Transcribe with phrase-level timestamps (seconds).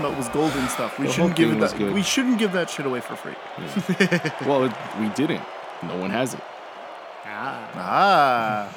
[0.00, 0.98] talking about was golden stuff.
[0.98, 1.78] We The shouldn't Hulk give game it was that.
[1.78, 1.94] good.
[1.94, 3.34] We shouldn't give that shit away for free.
[4.46, 5.42] well, it, we didn't.
[5.82, 6.40] No one has it.
[7.24, 8.74] Ah, Ah,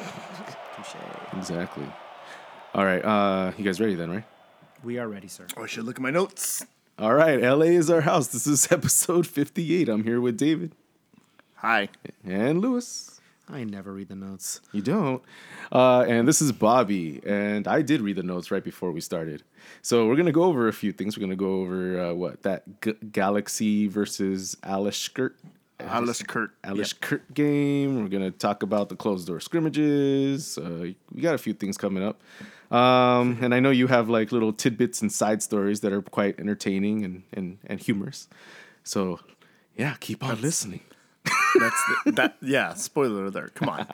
[0.75, 0.95] touche.
[1.37, 1.85] Exactly.
[2.73, 3.03] All right.
[3.03, 4.23] Uh, you guys ready then, right?
[4.83, 5.45] We are ready, sir.
[5.57, 6.65] oh, I should look at my notes.
[6.97, 7.41] All right.
[7.41, 8.27] LA is our house.
[8.27, 9.89] This is episode 58.
[9.89, 10.73] I'm here with David
[11.55, 11.89] Hi.
[12.25, 13.08] and Lewis.
[13.51, 14.61] I never read the notes.
[14.71, 15.23] You don't.
[15.71, 17.19] Uh, and this is Bobby.
[17.25, 19.43] And I did read the notes right before we started.
[19.81, 21.17] So we're going to go over a few things.
[21.17, 22.43] We're going to go over uh, what?
[22.43, 25.31] That G- Galaxy versus Alishkert.
[25.79, 26.61] Alice Kurt.
[26.63, 28.03] Alishkert game.
[28.03, 30.57] We're going to talk about the closed door scrimmages.
[30.57, 32.21] Uh, we got a few things coming up.
[32.71, 36.39] Um, and I know you have like little tidbits and side stories that are quite
[36.39, 38.27] entertaining and, and, and humorous.
[38.83, 39.21] So,
[39.75, 40.81] yeah, keep on listening.
[41.25, 42.37] That's the, that.
[42.41, 42.73] Yeah.
[42.73, 43.55] Spoiler alert.
[43.55, 43.85] Come on.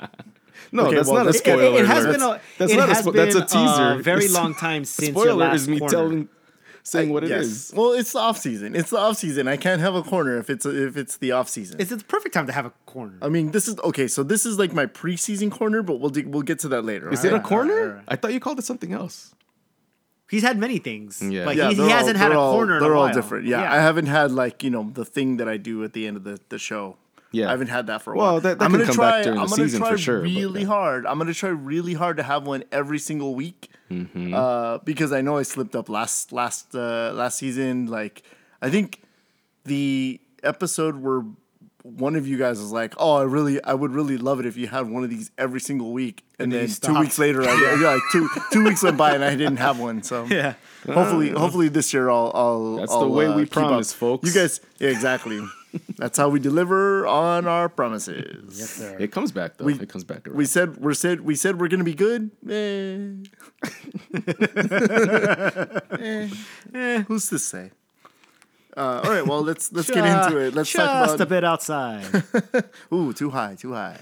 [0.72, 1.64] No, Okay, that's well, not a it- it- spoiler.
[1.64, 2.12] It, it has alert.
[2.14, 2.42] been a.
[2.58, 4.02] That's it not a has spo- that's a been teaser.
[4.02, 5.92] very long time since your Spoiler last is me corner.
[5.94, 6.30] telling,
[6.84, 7.46] saying what it yes.
[7.46, 7.74] is.
[7.76, 8.76] Well, it's the off season.
[8.76, 9.48] It's the off season.
[9.48, 11.78] I can't have a corner if it's if it's the off season.
[11.80, 13.18] It's the perfect time to have a corner.
[13.22, 14.08] I mean, this is okay.
[14.08, 17.12] So this is like my preseason corner, but we'll do, we'll get to that later.
[17.12, 17.44] Is all it a right?
[17.44, 18.04] corner?
[18.08, 19.34] I thought you called it something else.
[20.30, 21.46] He's had many things, Yeah.
[21.46, 22.78] but Yeah, he, he they're all- hasn't had a they're all- corner.
[22.78, 23.14] in a They're all while.
[23.14, 23.46] different.
[23.46, 26.18] Yeah, I haven't had like you know the thing that I do at the end
[26.18, 26.98] of the, the show.
[27.36, 27.48] Yeah.
[27.48, 28.42] I haven't had that for a Well, while.
[28.42, 29.12] that- that I'm gonna try.
[29.12, 30.68] back during the I'm gonna season try for sure, really yeah.
[30.68, 31.06] hard.
[31.06, 33.70] I'm gonna try really hard to have one every single week.
[33.92, 34.34] Mm-hmm.
[34.34, 37.86] Uh, because I know I slipped up last last uh, last season.
[37.88, 38.24] Like
[38.62, 39.02] I think
[39.64, 41.24] the episode where
[41.84, 44.58] one of you guys was like, "Oh, I really, I would really love it if
[44.58, 47.78] you had one of these every single week." And, then then, two weeks later, I
[47.82, 50.02] yeah, like two two weeks went by and I didn't have one.
[50.02, 50.56] So Yeah.
[50.92, 52.32] hopefully, hopefully this year I'll.
[52.34, 54.00] I'll That's I'll, the way uh, we promise, up.
[54.00, 54.28] folks.
[54.28, 55.40] You guys, yeah, exactly.
[55.98, 58.58] That's how we deliver on our promises.
[58.60, 58.98] Yes, sir.
[59.00, 59.66] It comes back though.
[59.66, 60.38] We- it comes back around.
[60.38, 62.32] We said we're said we said we're gonna be good.
[66.00, 66.30] Eh.
[66.74, 67.72] Eh, Who's to say?
[68.78, 70.54] Uh, all right, well let's let's get into it.
[70.54, 72.04] Let's just talk a bit outside.
[72.94, 74.00] Ooh, too high, too high.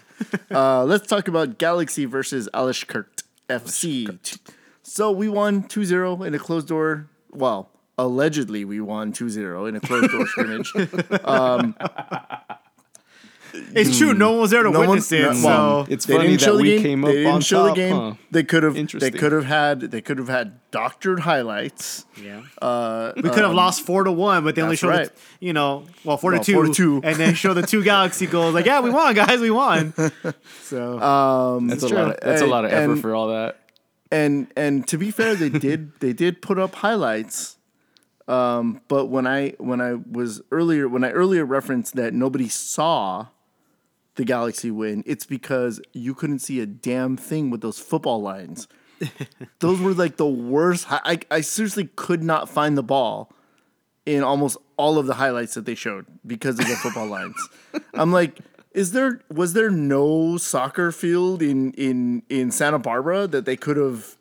[0.49, 3.05] Uh, let's talk about Galaxy versus Alishkert
[3.49, 4.39] FC.
[4.81, 7.07] So we won 2-0 in a closed door.
[7.31, 10.71] Well, allegedly we won 2-0 in a closed door scrimmage.
[13.75, 14.13] it's true.
[14.15, 15.23] No one was there to No witness one- it.
[15.25, 16.81] no- so well, it's They funny didn't show that the we game.
[16.81, 17.75] came they up didn't on show top.
[17.75, 17.95] the game.
[17.95, 18.13] huh?
[18.31, 18.73] They could have.
[18.99, 19.79] They could have had.
[19.81, 22.05] They could have had doctored highlights.
[22.21, 25.05] yeah, Uh, we could have lost four to one, but they only showed right.
[25.39, 27.01] the, you know, well four No, to two, four to two.
[27.03, 28.55] and then show the two Galaxy goals.
[28.55, 29.93] Like, yeah, we won, guys, we won.
[30.63, 31.97] So um, That's a true.
[31.97, 32.09] lot.
[32.15, 33.59] Of, that's a lot of effort And- for all that.
[34.11, 37.57] and and to be fair, they did they did put up highlights.
[38.27, 43.27] Um, but when I when I was earlier when I earlier referenced that nobody saw
[44.15, 48.67] the Galaxy win, it's because you couldn't see a damn thing with those football lines.
[49.59, 50.85] those were like the worst.
[50.85, 53.33] hi- I I seriously could not find the ball
[54.05, 57.35] in almost all of the highlights that they showed because of the football lines.
[57.93, 58.39] I'm like,
[58.73, 63.77] is there was there no soccer field in in in Santa Barbara that they could
[63.77, 64.17] have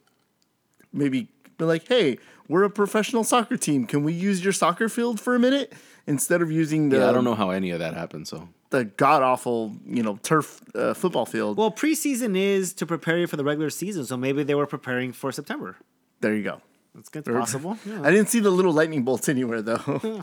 [0.92, 2.18] maybe been like, hey,
[2.48, 3.86] we're a professional soccer team.
[3.86, 5.72] Can we use your soccer field for a minute
[6.06, 8.28] instead of using the Yeah, I don't know how any of that happened.
[8.28, 11.56] So the god awful you know turf uh, football field?
[11.56, 15.12] well, preseason is to prepare you for the regular season, so maybe they were preparing
[15.12, 15.76] for September.
[16.20, 16.60] there you go.
[16.94, 17.78] That's good, possible.
[17.86, 18.02] Yeah.
[18.02, 20.22] I didn't see the little lightning bolts anywhere though.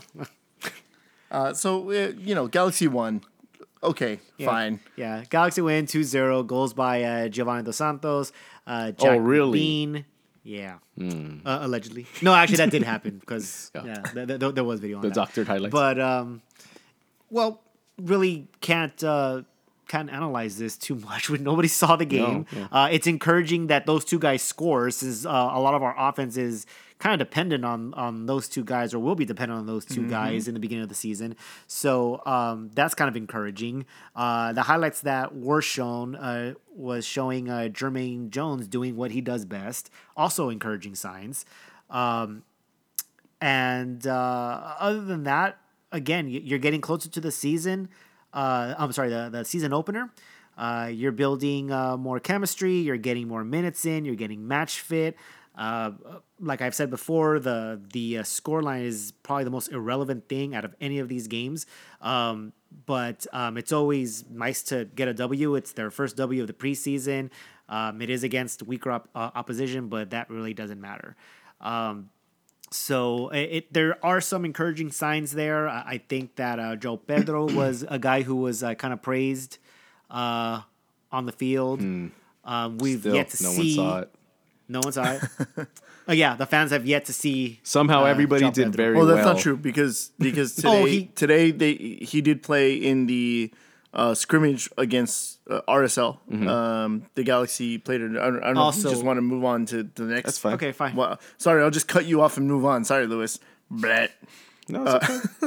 [1.30, 3.22] uh, so uh, you know, Galaxy won.
[3.82, 4.78] Okay, fine.
[4.94, 8.30] Yeah, Galaxy win 2-0, goals by uh, Giovanni Dos Santos,
[8.66, 9.58] uh, Jack really?
[9.58, 10.04] Bean.
[10.42, 12.06] Yeah, uh, allegedly.
[12.22, 15.08] No, actually, that did happen because yeah, th- th- th- there was video on the
[15.08, 15.14] that.
[15.14, 15.72] doctored highlights.
[15.72, 16.40] But um,
[17.30, 17.60] well,
[17.98, 19.42] really can't uh,
[19.90, 22.46] can't analyze this too much when nobody saw the game.
[22.52, 22.68] yeah.
[22.70, 26.36] Uh, it's encouraging that those two guys score since uh, a lot of our offense
[26.36, 26.64] is
[27.00, 30.06] kind of dependent on on those two guys or will be dependent on those 2
[30.08, 31.34] guys in the beginning of the season.
[31.66, 33.86] So um, that's kind of encouraging.
[34.14, 39.22] Uh, the highlights that were shown uh, was showing uh, Jermaine Jones doing what he
[39.22, 39.90] does best.
[40.14, 41.46] Also encouraging signs.
[41.88, 42.42] Um,
[43.40, 45.58] and uh, other than that,
[45.90, 47.88] again, you're getting closer to the season.
[48.32, 50.10] Uh, I'm sorry, the, the season opener.
[50.56, 52.76] Uh, you're building uh, more chemistry.
[52.76, 54.04] You're getting more minutes in.
[54.04, 55.16] You're getting match fit.
[55.56, 55.92] Uh,
[56.38, 60.64] like I've said before, the the uh, scoreline is probably the most irrelevant thing out
[60.64, 61.66] of any of these games.
[62.00, 62.52] Um,
[62.86, 65.56] but um, it's always nice to get a W.
[65.56, 67.30] It's their first W of the preseason.
[67.68, 71.16] Um, it is against weaker op- uh, opposition, but that really doesn't matter.
[71.60, 72.10] Um,
[72.70, 75.68] so it, it there are some encouraging signs there.
[75.68, 79.02] I, I think that uh, João Pedro was a guy who was uh, kind of
[79.02, 79.58] praised
[80.10, 80.62] uh,
[81.12, 81.80] on the field.
[81.80, 83.76] Um, we've Still, yet to no see.
[83.76, 84.14] one saw it.
[84.68, 85.22] No one saw it.
[86.08, 87.60] oh yeah, the fans have yet to see.
[87.62, 88.76] Somehow uh, everybody João did Pedro.
[88.76, 89.16] very Well, well.
[89.16, 93.50] that's not true because because today Oh, he- today they he did play in the
[93.92, 96.18] uh, scrimmage against uh, RSL.
[96.30, 96.48] Mm-hmm.
[96.48, 98.12] Um, the Galaxy played it.
[98.16, 100.04] I don't, I don't know if Also- you just want to move on to the
[100.04, 100.24] next.
[100.26, 100.54] That's fine.
[100.54, 100.94] Okay, fine.
[100.96, 102.84] Well, sorry, I'll just cut you off and move on.
[102.84, 103.38] Sorry, Lewis.
[103.72, 104.08] Bleh.
[104.68, 105.44] No, it's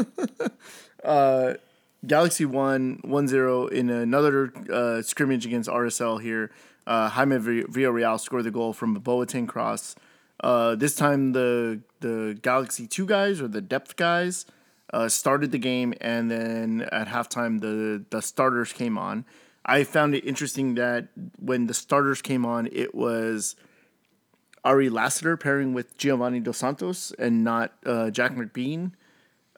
[1.05, 1.57] okay.
[2.05, 6.51] Galaxy won 1-0 in another uh, scrimmage against RSL here.
[6.85, 9.95] Uh, Jaime Vi- Villarreal scored the goal from a Boateng cross.
[10.41, 14.45] Uh, this time the the Galaxy 2 guys or the depth guys
[14.91, 19.25] uh, started the game and then at halftime the the starters came on.
[19.65, 21.07] I found it interesting that
[21.39, 23.55] when the starters came on it was
[24.65, 28.91] Ari Lassiter pairing with Giovanni Dos Santos and not uh, Jack McBean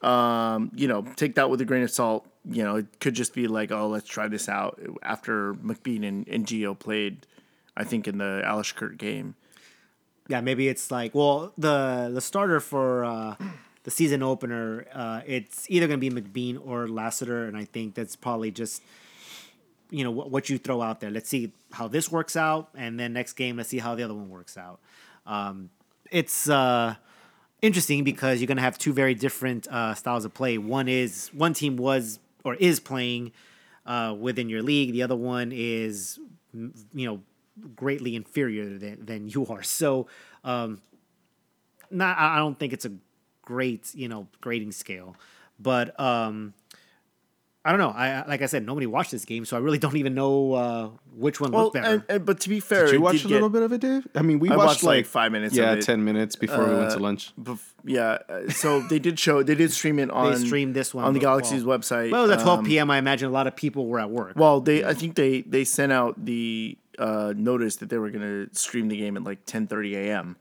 [0.06, 2.27] um, you know, take that with a grain of salt.
[2.48, 6.27] You know, it could just be like, oh, let's try this out after McBean and,
[6.27, 7.25] and Gio played,
[7.75, 9.36] I think, in the Alishkert game.
[10.27, 13.36] Yeah, maybe it's like well, the the starter for uh,
[13.85, 17.93] the season opener, uh, it's either going to be McBean or Lassiter, and I think
[17.93, 18.81] that's probably just
[19.91, 21.11] you know what, what you throw out there.
[21.11, 24.15] Let's see how this works out, and then next game, let's see how the other
[24.15, 24.79] one works out.
[25.27, 25.69] Um,
[26.09, 26.95] it's uh,
[27.61, 30.57] interesting because you're going to have two very different uh, styles of play.
[30.57, 33.33] One is one team was or is playing
[33.85, 34.93] uh, within your league.
[34.93, 36.19] The other one is
[36.53, 37.21] you know
[37.75, 39.61] greatly inferior than, than you are.
[39.61, 40.07] So
[40.43, 40.81] um,
[41.91, 42.91] not I I don't think it's a
[43.45, 45.15] great you know grading scale,
[45.59, 46.53] but um,
[47.63, 47.89] I don't know.
[47.89, 50.53] I I- like I said, nobody watched this game, so I really don't even know
[50.53, 51.88] uh, which one Well, looked better.
[51.95, 53.63] and, and, but to be fair, Did you it watch did a get- little bit
[53.63, 54.07] of it, Dave?
[54.15, 55.81] I mean, we I watched, watched, like, five minutes of Yeah, it.
[55.81, 57.31] ten minutes before we went to Uh, lunch.
[57.42, 61.06] Bef- yeah, uh, so they did show they did stream it on streamed this one,
[61.06, 62.12] on the Galaxy's well- website.
[62.12, 62.91] well, it was at 12 um, p.m.
[62.91, 64.33] I imagine a lot of people were at work.
[64.36, 68.21] Well, they I think they they sent out the uh, notice that they were going
[68.48, 70.38] to stream the game at like 10:30 a.m.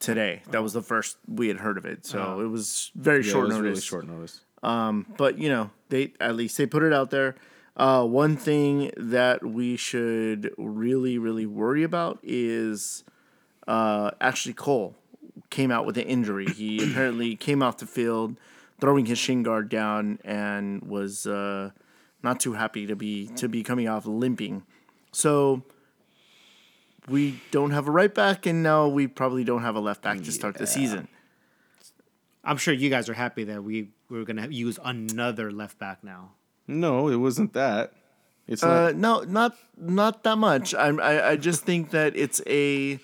[0.00, 0.42] today.
[0.50, 3.44] That was the first we had heard of it, so it was very Yeah, short
[3.44, 3.64] it was notice.
[3.68, 4.40] really short notice.
[4.62, 7.34] Um, but you know they at least they put it out there
[7.76, 13.04] uh, one thing that we should really really worry about is
[13.68, 14.94] uh, Ashley Cole
[15.48, 18.36] came out with an injury he apparently came off the field
[18.80, 21.70] throwing his shin guard down and was uh,
[22.22, 24.62] not too happy to be to be coming off limping
[25.10, 25.62] so
[27.10, 30.18] we don't have a right back and now we probably don't have a left back
[30.22, 31.08] to start the season
[32.42, 35.78] I'm sure you guys are happy that we we were going to use another left
[35.78, 36.30] back now.
[36.66, 37.92] No, it wasn't that.
[38.48, 38.96] It's Uh, not.
[38.96, 40.74] no, not not that much.
[40.74, 42.98] I'm, I I just think that it's a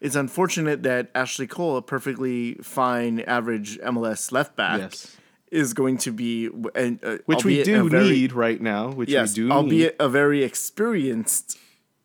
[0.00, 5.16] it's unfortunate that Ashley Cole, a perfectly fine average MLS left back, Yes.
[5.50, 8.90] is going to be and uh, Which we do very- need right now.
[8.92, 11.58] Which Yes, we do albeit a very experienced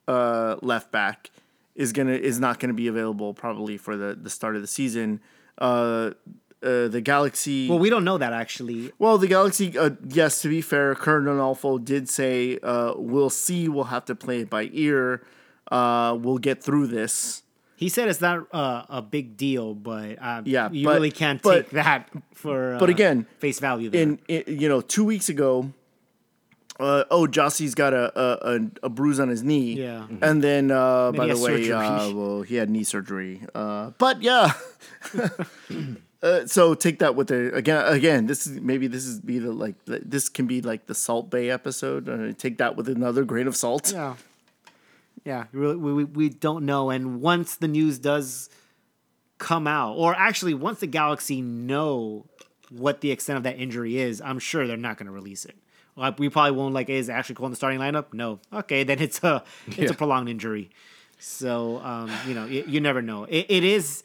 [0.07, 1.29] uh, left back
[1.75, 5.19] is gonna is not gonna be available probably for the the start of the season.
[5.57, 6.11] Uh,
[6.63, 7.67] uh, the Galaxy.
[7.67, 8.91] Well, we don't know that actually.
[8.99, 13.67] Well, the Galaxy, uh, yes, to be fair, Curt Onalfo did say, uh, we'll see,
[13.67, 15.23] we'll have to play it by ear.
[15.71, 17.41] Uh, we'll get through this.
[17.77, 21.41] He said it's not uh, a big deal, but uh, Yeah, you but- really can't
[21.41, 22.75] but- take that for.
[22.75, 23.89] Uh, but again, face value.
[23.89, 24.03] There.
[24.03, 25.73] In, in you know, two weeks ago,
[26.81, 29.73] uh, oh, Jossie's got a, a, a, a bruise on his knee.
[29.73, 30.07] Yeah.
[30.09, 30.19] Mhm.
[30.21, 33.41] And then, uh, by the way, uh, well, he had knee surgery.
[33.53, 34.53] Uh, but yeah.
[36.23, 37.83] Uh, so take that with the again.
[37.87, 40.93] Again, this is maybe this is be the like the, this can be like the
[40.93, 42.07] Salt Bae episode.
[42.07, 43.91] Uh, take that with another grain of salt.
[43.91, 44.13] Yeah.
[45.25, 46.91] Yeah, really, we, we, we don't know.
[46.91, 48.51] And once the news does
[49.39, 52.27] come out, or actually once the Galaxy know
[52.69, 55.55] what the extent of that injury is, I'm sure they're not going to release it.
[55.95, 58.13] Like we probably won't like is actually Cole in the starting lineup?
[58.13, 58.39] No.
[58.53, 59.89] Okay, then it's a it's Yeah.
[59.89, 60.69] a prolonged injury.
[61.19, 63.25] So um, you know you, you never know.
[63.25, 64.03] It, it is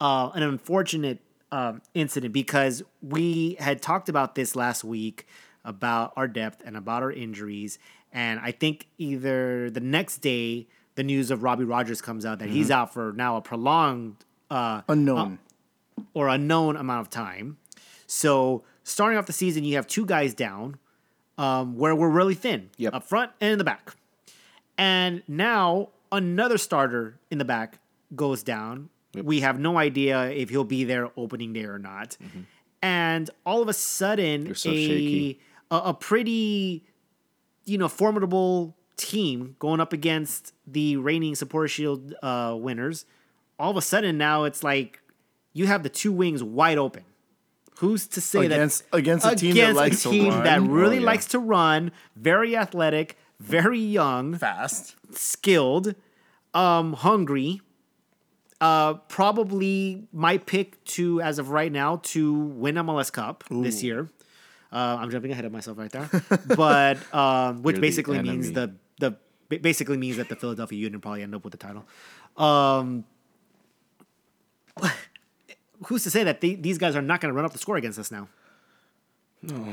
[0.00, 1.20] uh, an unfortunate
[1.50, 5.26] um, incident because we had talked about this last week
[5.64, 7.78] about our depth and about our injuries,
[8.12, 12.50] and I think either the next day the news of Robbie Rogers comes out that
[12.50, 14.16] he's out for now a prolonged
[14.50, 15.38] uh, Unknown.
[16.14, 17.56] or unknown amount of time.
[18.06, 20.76] So starting off the season, you have two guys down,
[21.42, 22.94] um, where we're really thin Yep.
[22.94, 23.94] up front and in the back,
[24.78, 27.78] and now another starter in the back
[28.14, 28.88] goes down.
[29.14, 32.16] We have no idea if he'll be there opening day or not,
[32.80, 35.38] and all of a sudden, so a,
[35.70, 36.84] a a pretty
[37.64, 43.04] you know formidable team going up against the reigning support Shield uh, winners.
[43.58, 45.00] All of a sudden now it's like
[45.52, 47.04] you have the two wings wide open.
[47.78, 50.70] Who's to say Against- that against a team that likes to team that run?
[50.70, 51.06] really Oh, yeah.
[51.06, 54.94] likes to run, very athletic, very young, Fast.
[55.12, 55.94] skilled,
[56.54, 57.60] um, hungry,
[58.60, 64.08] Uh, probably my pick to, as of right now, to win MLS Cup this year.
[64.72, 66.08] Uh, I'm jumping ahead of myself right there,
[66.56, 69.16] but um, which You're the basically means the the
[69.48, 71.84] basically means that the Philadelphia Union probably end up with the title.
[72.36, 73.04] Um,
[75.86, 77.76] who's to say that the, these guys are not going to run up the score
[77.76, 78.28] against us now?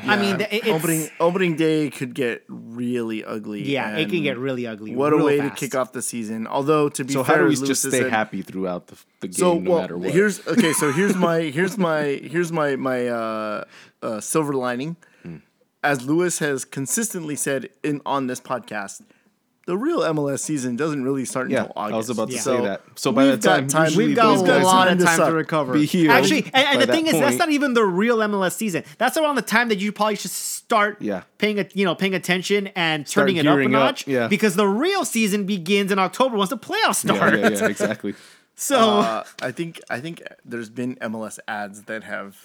[0.08, 3.62] I mean, it- it's, opening opening day could get really ugly.
[3.70, 4.96] yeah, it can get really ugly.
[4.96, 5.56] What a way fast.
[5.58, 6.48] to kick off the season.
[6.48, 9.28] Although to be So fair, how do we just stay said- happy throughout the, the
[9.28, 10.10] game, So no well, matter what?
[10.12, 10.74] here's okay.
[10.74, 13.64] So here's my here's my here's my my uh,
[14.02, 14.96] uh, silver lining.
[15.22, 15.36] Hmm.
[15.84, 19.04] As Lewis has consistently said in on this podcast,
[19.70, 21.94] the real MLS season doesn't really start yeah, until August.
[21.94, 22.42] I was about to Yeah.
[22.42, 22.82] say So that.
[22.96, 25.34] So by the time, time- We've got those a lot of time to suck.
[25.34, 25.74] recover.
[25.74, 28.56] Be healed Actually, and, and the thing that is, that's not even the real MLS
[28.56, 28.84] season.
[28.98, 31.22] That's around the time that you probably should start Yeah.
[31.38, 34.08] paying a, you know paying attention and Start turning it up a gearing up, notch.
[34.08, 34.28] yeah.
[34.28, 37.38] Because the real season begins in October once the playoffs start.
[37.40, 38.16] yeah, yeah, exactly.
[38.62, 42.36] So Uh, I think I think there's been MLS ads that have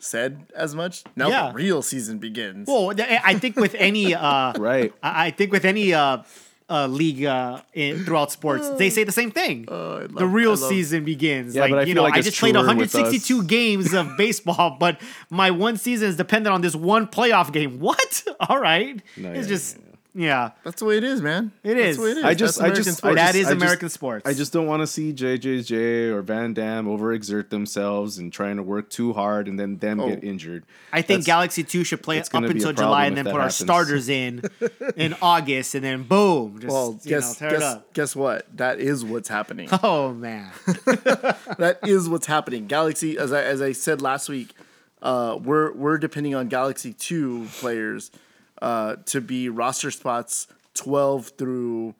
[0.00, 1.04] said as much.
[1.14, 1.48] Now Yeah.
[1.48, 2.66] the real season begins.
[2.66, 2.90] well,
[3.24, 4.92] I think with any uh, Right.
[5.02, 6.22] I I think with any uh,
[6.70, 9.66] uh, league uh, in, throughout sports, they say the same thing.
[9.68, 11.54] I love- the real love- season begins.
[11.54, 14.76] Yeah, like but I you feel know, like I just played 162 games of baseball,
[14.78, 15.00] but
[15.30, 17.80] my one season is dependent on this one playoff game.
[17.80, 18.22] What?
[18.48, 19.89] All right, No, it's yeah, just yeah.
[20.12, 21.52] Yeah, that's the way it is, man.
[21.62, 22.24] It That's the way it is.
[22.24, 23.14] I just- That's I American just- I sports.
[23.16, 24.26] That just- is I just- American sports.
[24.28, 28.62] I just don't want to see JJJ or Van Damme overexert themselves and trying to
[28.64, 30.26] work too hard and then them get Oh.
[30.26, 30.64] injured.
[30.92, 33.24] I think That's- Galaxy Two should play up gonna be a until July and then
[33.26, 34.42] that put our starters in
[34.96, 37.92] in August, and then boom, just Well, you know, guess tear it guess, up.
[37.94, 38.46] guess what?
[38.56, 39.68] That is what's happening.
[39.84, 42.66] Oh man, that is what's happening.
[42.66, 44.54] Galaxy, as I as I said last week,
[45.02, 48.10] uh, we're we're depending on Galaxy Two players
[48.62, 51.94] uh, to be roster spots twelve through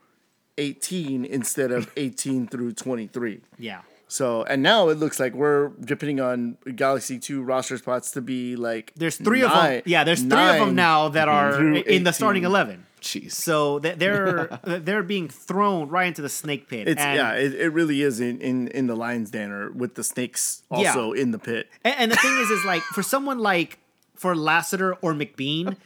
[0.58, 3.40] eighteen instead of eighteen through twenty three.
[3.58, 3.82] yeah.
[4.08, 8.56] So and now it looks like we're depending on Galaxy Two roster spots to be
[8.56, 9.82] like There's three of them.
[9.84, 12.86] Yeah, there's three of them now that are in the starting eleven.
[13.00, 13.30] Jeez.
[13.32, 16.88] So they're they're being thrown right into the snake pit.
[16.88, 19.94] It's and, yeah, it, it really is in, in in the lion's den or with
[19.94, 20.88] the snakes Yeah.
[20.88, 21.68] also in the pit.
[21.84, 23.78] And, and the thing is, is like for someone like
[24.16, 25.76] for Lassiter or McBean,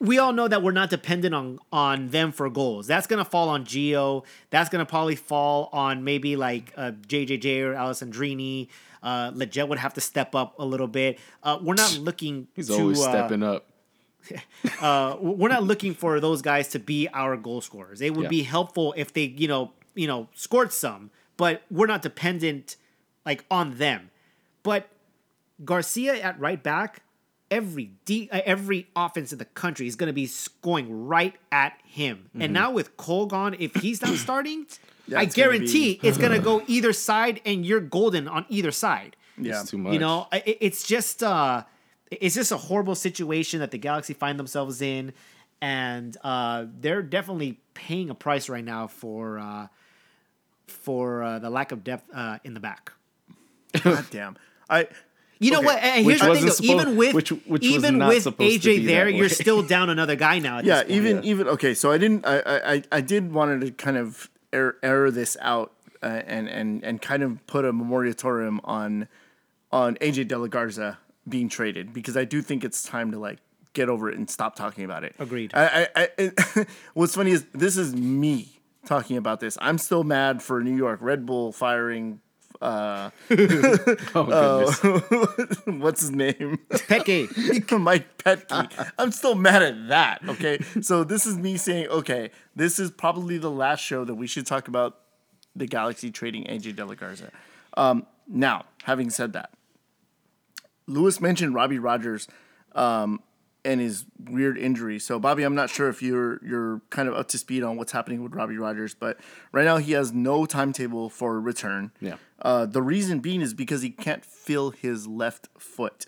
[0.00, 2.86] we all know that we're not dependent on on them for goals.
[2.86, 4.24] That's gonna fall on Gio.
[4.48, 8.68] That's gonna probably fall on maybe like uh, JJJ or Alessandrini.
[9.02, 11.18] Uh, Lletget would have to step up a little bit.
[11.42, 12.48] Uh, we're not looking.
[12.54, 13.66] He's to, always uh, stepping up.
[14.80, 18.00] uh, we're not looking for those guys to be our goal scorers.
[18.00, 18.28] It would Yeah.
[18.28, 22.76] be helpful if they, you know, you know, scored some, but we're not dependent
[23.24, 24.10] like on them.
[24.62, 24.88] But
[25.64, 27.02] Garcia at right back,
[27.50, 31.74] every de- uh, every offense in the country is going to be scoring right at
[31.84, 32.28] him.
[32.28, 32.42] Mm-hmm.
[32.42, 34.66] And now with Cole gone, if he's not starting,
[35.14, 38.70] I it's gonna guarantee it's going to go either side, and you're golden on either
[38.70, 39.16] side.
[39.38, 39.60] Yeah.
[39.60, 39.94] It's too much.
[39.94, 41.64] You know, it, it's just uh,
[42.10, 45.12] it's just a horrible situation that the Galaxy find themselves in,
[45.60, 49.68] and uh, they're definitely paying a price right now for uh,
[50.66, 52.92] for uh, the lack of depth uh, in the back.
[53.82, 54.36] God damn.
[54.68, 54.88] I
[55.40, 55.66] You know Okay.
[55.66, 55.82] what?
[55.82, 56.50] And Which here's the thing, though.
[56.52, 60.60] supposed- even with which- which even with AJ there, you're still down another guy now.
[60.60, 61.30] Yeah, even Yeah.
[61.30, 61.74] even okay.
[61.74, 62.26] So I didn't.
[62.26, 66.84] I I I- did wanted to kind of error, error this out uh, and and
[66.84, 69.08] and kind of put a moratorium on
[69.72, 73.38] on AJ De La Garza being traded because I do think it's time to like
[73.72, 75.14] get over it and stop talking about it.
[75.18, 75.52] Agreed.
[75.54, 79.56] I, I, I what's funny is this is me talking about this.
[79.60, 82.20] I'm still mad for New York Red Bull firing.
[82.60, 83.10] Uh,
[84.14, 85.56] oh, goodness.
[85.66, 86.58] what's his name?
[86.70, 87.80] Peke.
[87.80, 88.92] Mike Petke.
[88.98, 90.20] I'm still mad at that.
[90.28, 90.58] Okay.
[90.82, 94.46] So this is me saying, okay, this is probably the last show that we should
[94.46, 94.98] talk about
[95.56, 97.30] the Galaxy trading AJ De La Garza.
[97.76, 99.50] Um, now, having said that,
[100.86, 102.28] Lewis mentioned Robbie Rogers
[102.74, 103.22] um,
[103.64, 104.98] and his weird injury.
[104.98, 107.92] So, Bobby, I'm not sure if you're you're kind of up to speed on what's
[107.92, 109.18] happening with Robbie Rogers, but
[109.52, 111.92] right now he has no timetable for return.
[112.00, 112.16] Yeah.
[112.42, 116.06] Uh, the reason being is because he can't feel his left foot.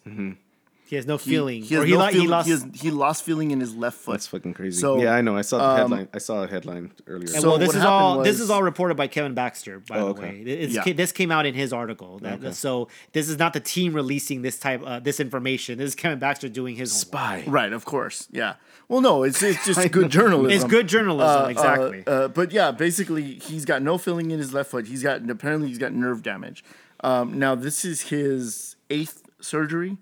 [0.93, 1.63] He has no feeling.
[1.63, 2.45] He, has or he, no lo- he lost.
[2.45, 4.13] he, has, he lost feeling in his left foot.
[4.13, 4.79] That's fucking crazy.
[4.79, 5.35] So, yeah, I know.
[5.35, 6.09] I saw the um, headline.
[6.13, 7.33] I saw a headline earlier.
[7.33, 9.81] And So well, this what is all happened this is all reported by Kevin Baxter,
[9.81, 10.45] by Oh, the okay.
[10.45, 10.53] way.
[10.53, 10.93] It's, Yeah.
[10.93, 12.19] This came out in his article.
[12.19, 12.53] That, Okay.
[12.53, 15.79] So this is not the team releasing this type uh, this information.
[15.79, 17.41] This is Kevin Baxter doing his homework.
[17.41, 17.51] Spy.
[17.51, 18.29] Right, of course.
[18.31, 18.57] Yeah.
[18.89, 20.51] Well, no, it's it's just good journalism.
[20.55, 22.05] It's good journalism, Uh, exactly.
[22.07, 24.89] Uh, uh, but yeah, basically, he's got no feeling in his left foot.
[24.89, 26.63] He's got apparently he's got nerve damage.
[27.01, 29.97] Um, now this is his eighth surgery,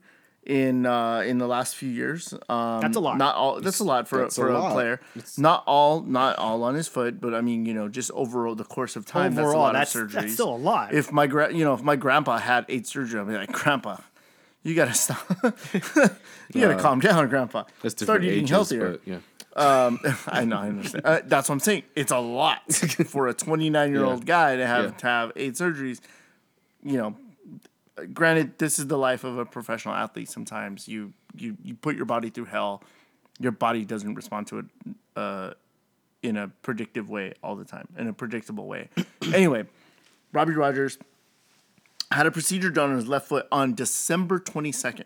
[0.51, 2.35] in uh, in the last few years.
[2.49, 3.17] Um, That's a lot.
[3.19, 3.61] Not all.
[3.61, 4.73] That's a lot for That's a for a, lot.
[4.73, 5.01] player.
[5.39, 6.01] Not all.
[6.03, 9.07] Not all on his foot, but I mean, you know, just over the course of
[9.07, 10.13] time, that's a Overall, lot that's- of surgeries.
[10.13, 10.93] that's still a lot.
[10.93, 13.99] If my gra- you know, if my grandpa had eight surgeries, I'd be like, Grandpa,
[14.65, 15.25] you gotta stop.
[16.53, 17.65] you gotta calm down, Grandpa.
[17.83, 18.91] That's Start different eating ages, healthier.
[18.91, 19.19] but yeah.
[19.57, 21.05] Um, I know, I understand.
[21.05, 21.83] Uh, that's what I'm saying.
[21.97, 22.73] It's a lot
[23.07, 24.91] for a 29 year old guy to have Yeah.
[24.91, 26.01] to have eight surgeries.
[26.83, 27.15] You know,
[28.07, 30.29] granted, this is the life of a professional athlete.
[30.29, 32.83] Sometimes you you you put your body through hell.
[33.39, 34.65] Your body doesn't respond to it
[35.17, 35.53] uh,
[36.23, 38.89] in a predictive way all the time, in a predictable way.
[39.35, 39.65] anyway,
[40.33, 40.99] Robbie Rogers
[42.11, 45.05] had a procedure done on his left foot on December 22nd.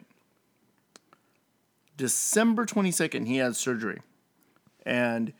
[1.96, 4.00] December 22nd, he had surgery.
[4.84, 5.32] And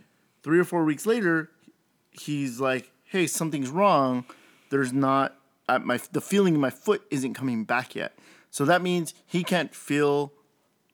[0.43, 1.51] three or four weeks later,
[2.13, 4.25] he's like, "Hey, something's wrong.
[4.71, 5.37] There's not
[5.69, 8.17] my the feeling in my foot isn't coming back yet.
[8.51, 10.33] So that means he can't feel,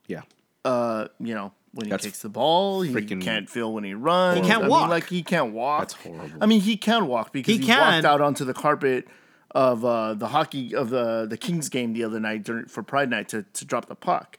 [0.06, 0.22] Yeah.
[0.64, 2.80] uh, you know, when he That's kicks the ball.
[2.82, 4.38] He freaking can't feel when he runs.
[4.40, 4.88] He can't I mean, walk.
[4.90, 5.80] like he can't walk.
[5.80, 6.38] That's horrible.
[6.40, 7.78] I mean, he can walk because He he, can.
[7.94, 9.06] walked out onto the carpet
[9.52, 13.10] of uh, the hockey of the the Kings game the other night during, for Pride
[13.10, 14.38] Night to to drop the puck.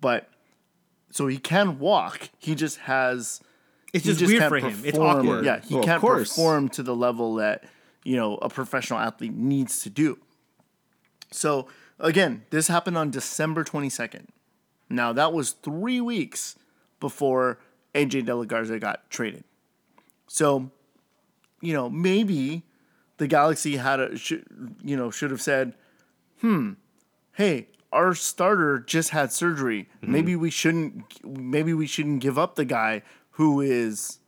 [0.00, 0.28] But
[1.10, 2.30] so he can walk.
[2.38, 3.40] He just has.
[3.92, 4.80] It's he just weird can't for him.
[4.84, 5.44] It's perform- awkward.
[5.44, 6.28] Yeah, he Well, of can't course.
[6.30, 7.64] perform to the level that
[8.08, 10.18] you know a professional athlete needs to do.
[11.30, 11.68] So
[12.00, 14.28] again, this happened on December twenty second.
[14.88, 16.56] Now that was three weeks
[17.00, 17.58] before
[17.94, 19.44] AJ De La Garza got traded.
[20.26, 20.70] So,
[21.60, 22.62] you know, maybe
[23.18, 24.46] the Galaxy had a should,
[24.82, 25.74] you know should have said,
[26.40, 26.72] "Hmm,
[27.34, 29.86] hey, our starter just had surgery.
[30.00, 31.22] Maybe we shouldn't.
[31.22, 34.18] Maybe we shouldn't give up the guy who is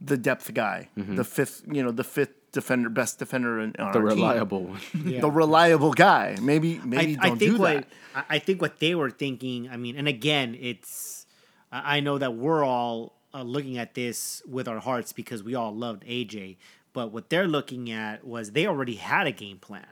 [0.00, 1.64] the depth guy, the fifth.
[1.70, 4.18] You know, the fifth defender, best defender in, on The our team.
[4.18, 4.80] reliable one.
[5.04, 5.20] Yeah.
[5.20, 6.36] the reliable guy.
[6.40, 7.74] Maybe maybe I, don't I think do what
[8.14, 8.24] that.
[8.30, 9.68] I I think what they were thinking.
[9.70, 11.26] I mean, and again, it's
[11.72, 15.54] I I know that we're all uh, looking at this with our hearts because we
[15.54, 16.56] all loved AJ.
[16.92, 19.86] But what they're looking at was they already had a game plan.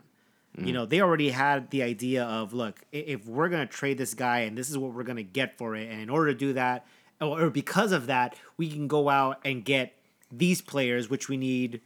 [0.60, 4.40] You know, they already had the idea of look, if we're gonna trade this guy
[4.40, 6.84] and this is what we're gonna get for it, and in order to do that,
[7.20, 9.94] or or because of that, we can go out and get
[10.32, 11.80] these players, which we need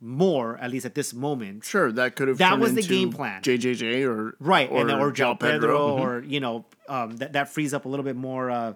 [0.00, 1.64] more, at least at this moment.
[1.64, 3.42] Sure, that could have That was the game plan.
[3.42, 6.00] JJJ or right or, and then, or João Pedro, Mhm.
[6.00, 8.74] or you know um, that that frees up a little bit more uh,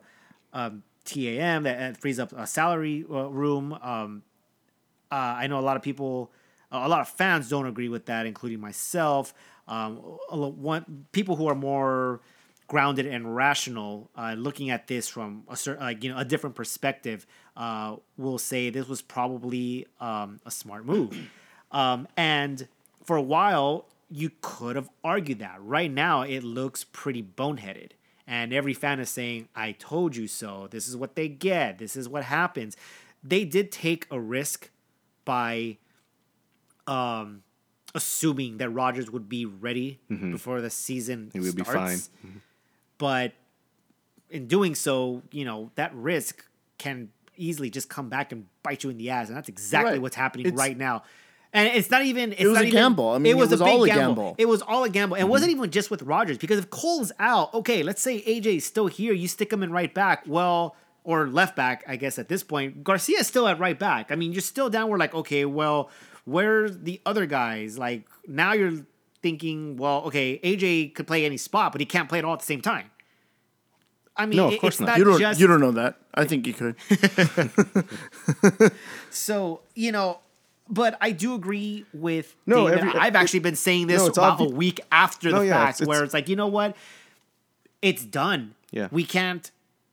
[0.52, 3.72] um, TAM that, that frees up a salary uh, room.
[3.82, 4.22] Um,
[5.10, 6.30] uh, I know a lot of people,
[6.70, 9.34] a lot of fans don't agree with that, including myself.
[9.68, 9.96] Um,
[10.30, 12.20] one people who are more
[12.66, 16.56] grounded and rational, uh, looking at this from a certain, like you know, a different
[16.56, 21.16] perspective, uh, will say this was probably um, a smart move.
[21.74, 22.68] Um, and
[23.02, 25.56] for a while, you could have argued that.
[25.58, 27.92] Right now, it looks pretty boneheaded.
[28.26, 30.68] And every fan is saying, I told you so.
[30.70, 31.78] This is what they get.
[31.78, 32.76] This is what happens.
[33.24, 34.68] They did take a risk
[35.24, 35.78] by
[36.86, 37.42] um,
[37.94, 42.10] assuming that Rogers would be ready before the season He would be starts.
[42.22, 42.42] fine.
[42.98, 43.32] But
[44.28, 46.44] in doing so, you know, that risk
[46.76, 47.08] can
[47.42, 49.28] easily just come back and bite you in the ass.
[49.28, 50.02] And that's exactly Right.
[50.02, 51.02] what's happening It's- right now.
[51.54, 52.32] And it's not even.
[52.32, 53.10] It's was not a even, gamble.
[53.10, 54.34] I mean, it was big all a gamble.
[54.38, 55.16] It was all a gamble.
[55.16, 55.30] And it Mm-hmm.
[55.32, 59.12] wasn't even just with Rogers because if Cole's out, okay, let's say AJ's still here,
[59.12, 60.24] you stick him in right back.
[60.26, 60.74] Well,
[61.04, 62.82] or left back, I guess at this point.
[62.84, 64.10] Garcia's still at right back.
[64.10, 64.88] I mean, you're still down.
[64.88, 65.90] We're like, okay, well,
[66.24, 67.76] where's the other guys?
[67.76, 68.86] Like now you're
[69.20, 72.40] thinking, well, okay, AJ could play any spot, but he can't play it all at
[72.40, 72.86] the same time.
[74.16, 74.86] I mean, No, of course it's not.
[74.88, 75.96] not You don't just you don't know that.
[76.14, 76.76] I think you could.
[79.10, 80.18] So you know,
[80.68, 82.84] but I do agree with No, David.
[82.88, 85.46] every- I've it- actually been saying this no, about obvi- a week after No, the
[85.46, 86.76] yeah, fact, it's- where it's- it's like, you know what,
[87.80, 88.54] it's done.
[88.70, 88.88] Yeah.
[88.90, 89.50] we can't.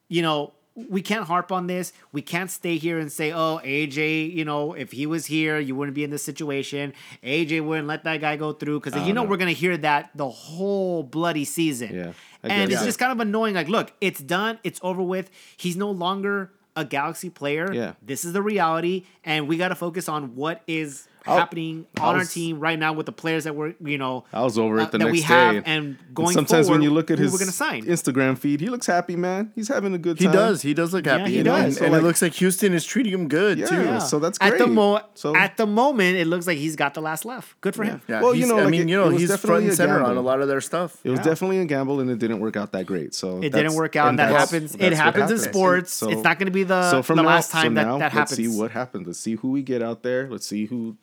[0.08, 0.54] You know,
[0.90, 1.92] we can't harp on this.
[2.14, 4.34] We can't stay here and say, oh, AJ.
[4.34, 6.94] You know, if he was here, you wouldn't be in this situation.
[7.24, 9.30] AJ wouldn't let that guy go through because you know no.
[9.30, 11.94] we're gonna hear that the whole bloody season.
[11.94, 13.56] Yeah, I and it's just kind of annoying.
[13.56, 14.60] Like, look, it's done.
[14.64, 15.30] It's over with.
[15.58, 17.72] He's no longer a Galaxy player.
[17.74, 17.94] Yeah.
[18.02, 22.16] This is the reality, and we got to focus on what is happening I on
[22.16, 24.84] our team right now with the players that we're, you know, I was over uh,
[24.84, 25.62] it the that next we have, day.
[25.66, 27.84] and going sometimes forward, when you look at who his we're gonna sign.
[27.86, 29.52] Instagram feed, he looks happy, man.
[29.56, 30.62] He's having a good time He does.
[30.62, 31.32] He does look happy.
[31.32, 31.64] he and, does.
[31.64, 33.68] And, So, and like- it looks like Houston is treating him good Yeah.
[33.68, 33.76] too.
[33.84, 33.98] Yeah.
[34.00, 34.70] so that's At the great.
[34.72, 37.56] mo- So- at the moment, it looks like he's got the last laugh.
[37.62, 38.02] Good for him.
[38.08, 40.04] Yeah, Well, you know, I like, mean, it- you know, he's definitely front and center
[40.04, 40.98] on a lot of their stuff.
[41.04, 43.14] It was definitely a gamble, and it didn't work out that great.
[43.14, 44.10] So It didn't work out.
[44.10, 44.76] And that happens.
[44.76, 46.02] It happens in sports.
[46.04, 48.32] It's not going to be the, so from the last time now, that, that let's
[48.32, 48.54] happens.
[48.54, 49.08] see what happens.
[49.08, 50.28] Let's see who we get out there.
[50.30, 50.96] Let's see who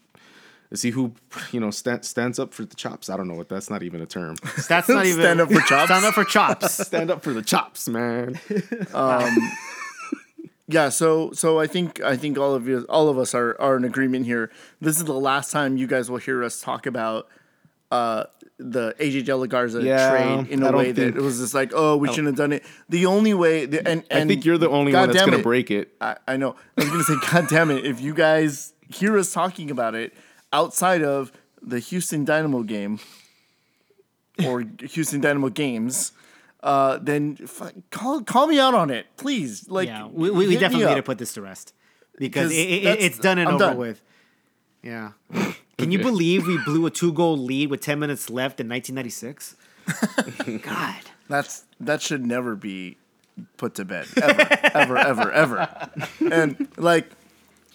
[0.74, 1.12] see who
[1.52, 3.08] you know stand, stands up for the chops.
[3.08, 4.36] I don't know what that's not even a term.
[4.68, 5.86] That's not even Stand up for chops?
[5.86, 6.72] Stand up for chops.
[6.86, 8.38] stand up for the chops, man.
[10.68, 13.76] Yeah, so so I think I think all of you all of us are are
[13.76, 14.50] in agreement here.
[14.80, 17.28] This is the last time you guys will hear us talk about
[17.92, 18.24] uh
[18.58, 19.46] the AJ De La
[19.84, 22.28] Yeah, trade in I a don't way that it was just like, oh, we shouldn't
[22.28, 22.64] have done it.
[22.88, 25.38] The only way, the, and, and I think you're the only God one that's gonna
[25.38, 25.92] it, break it.
[26.00, 26.56] I, I know.
[26.76, 27.84] I was gonna say, God damn it!
[27.84, 30.14] If you guys hear us talking about it
[30.52, 31.32] outside of
[31.62, 32.98] the Houston Dynamo game
[34.44, 36.12] or Houston Dynamo games,
[36.62, 39.68] uh, then f- call call me out on it, please.
[39.68, 41.72] Like, yeah, we, we, we definitely need to put this to rest
[42.18, 43.76] because it, it, it's done and I'm over done.
[43.76, 44.02] with.
[44.82, 45.12] Yeah.
[45.78, 49.56] Can you believe we blew a two goal lead with 10 minutes left in 1996?
[50.62, 50.94] God.
[51.28, 52.98] That's that should never be
[53.56, 55.90] put to bed ever, ever, ever, ever.
[56.30, 57.10] And like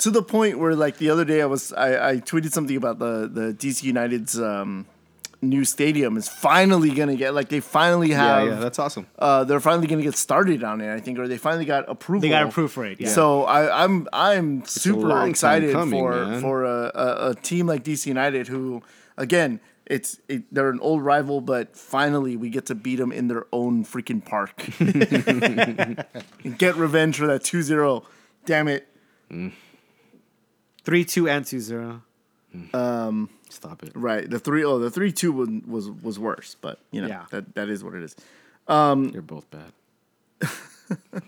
[0.01, 2.99] to the point where like the other day I was I, I tweeted something about
[2.99, 4.87] the the DC United's um,
[5.41, 9.05] new stadium is finally gonna get like they finally have yeah, that's awesome.
[9.19, 12.21] uh, they're finally gonna get started on it I think or they finally got approval.
[12.21, 12.99] They got approved for it.
[12.99, 13.09] Yeah.
[13.09, 16.41] So I, I'm I'm super excited coming, for man.
[16.41, 18.81] for a, a, a team like DC United who
[19.17, 23.27] again it's it, they're an old rival but finally we get to beat them in
[23.27, 24.67] their own freaking park
[26.43, 28.03] and get revenge for that 2-0
[28.45, 28.87] damn it
[30.83, 32.01] 3 2 and 2 0.
[33.49, 33.91] Stop it.
[33.95, 37.25] right the 3 oh the 3-2 was was, was worse but you know Yeah.
[37.31, 38.15] that that is what it is
[38.67, 39.71] Um, You're both bad.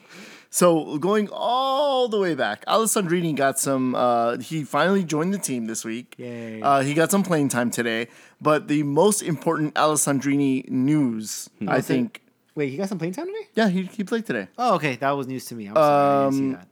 [0.50, 3.96] So going all the way back, Alessandrini got some.
[3.96, 6.14] Uh, he finally joined the team this week.
[6.20, 6.62] Yay.
[6.62, 8.08] Uh, he got some playing time today.
[8.40, 12.22] But the most important Alessandrini news, I think,
[12.54, 13.48] Wait, he got some playing time today?
[13.56, 14.48] yeah, he, he played today.
[14.60, 14.96] Oh, okay.
[14.98, 15.66] That was news to me.
[15.66, 15.90] I'm sorry.
[15.90, 16.68] I didn't see Um, that.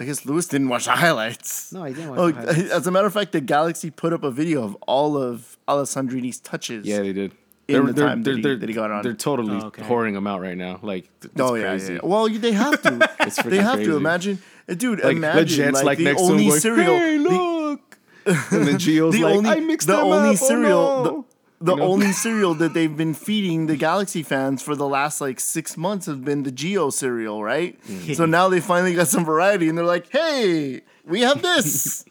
[0.00, 1.72] I guess Lewis didn't watch the highlights.
[1.72, 2.70] No, I didn't watch Oh, the highlights.
[2.70, 6.40] as a matter of fact, the Galaxy put up a video of all of Alessandrini's
[6.40, 6.86] touches.
[6.86, 7.32] Yeah, they did.
[7.68, 9.02] In the time that he- that he got on.
[9.02, 9.82] They're totally Oh, okay.
[9.82, 10.78] whoring them out right now.
[10.82, 11.94] Like, it's Oh yeah, crazy.
[11.94, 12.00] yeah.
[12.02, 13.10] Well, they have to.
[13.20, 13.90] It's they have crazy.
[13.90, 14.38] to imagine,
[14.70, 15.04] uh, dude.
[15.04, 16.94] Like, imagine Lletget's like, like the next to only going, cereal.
[16.94, 20.36] "Hey, the- look!" and then Gio's the like, only "I mixed the them only up.
[20.36, 21.24] cereal Oh, no." the,
[21.60, 21.86] the You know?
[21.86, 26.06] only cereal that they've been feeding the Galaxy fans for the last like six months
[26.06, 27.80] has been the Gio cereal, right?
[27.86, 28.14] Mm.
[28.16, 32.04] So now they finally got some variety, and they're like, "Hey, we have this."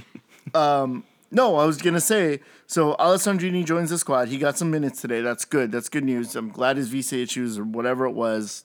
[0.54, 2.40] um, no, I was gonna say.
[2.66, 4.28] So Alessandrini joins the squad.
[4.28, 5.20] He got some minutes today.
[5.20, 5.70] That's good.
[5.70, 6.34] That's good news.
[6.34, 8.64] I'm glad his visa issues or whatever it was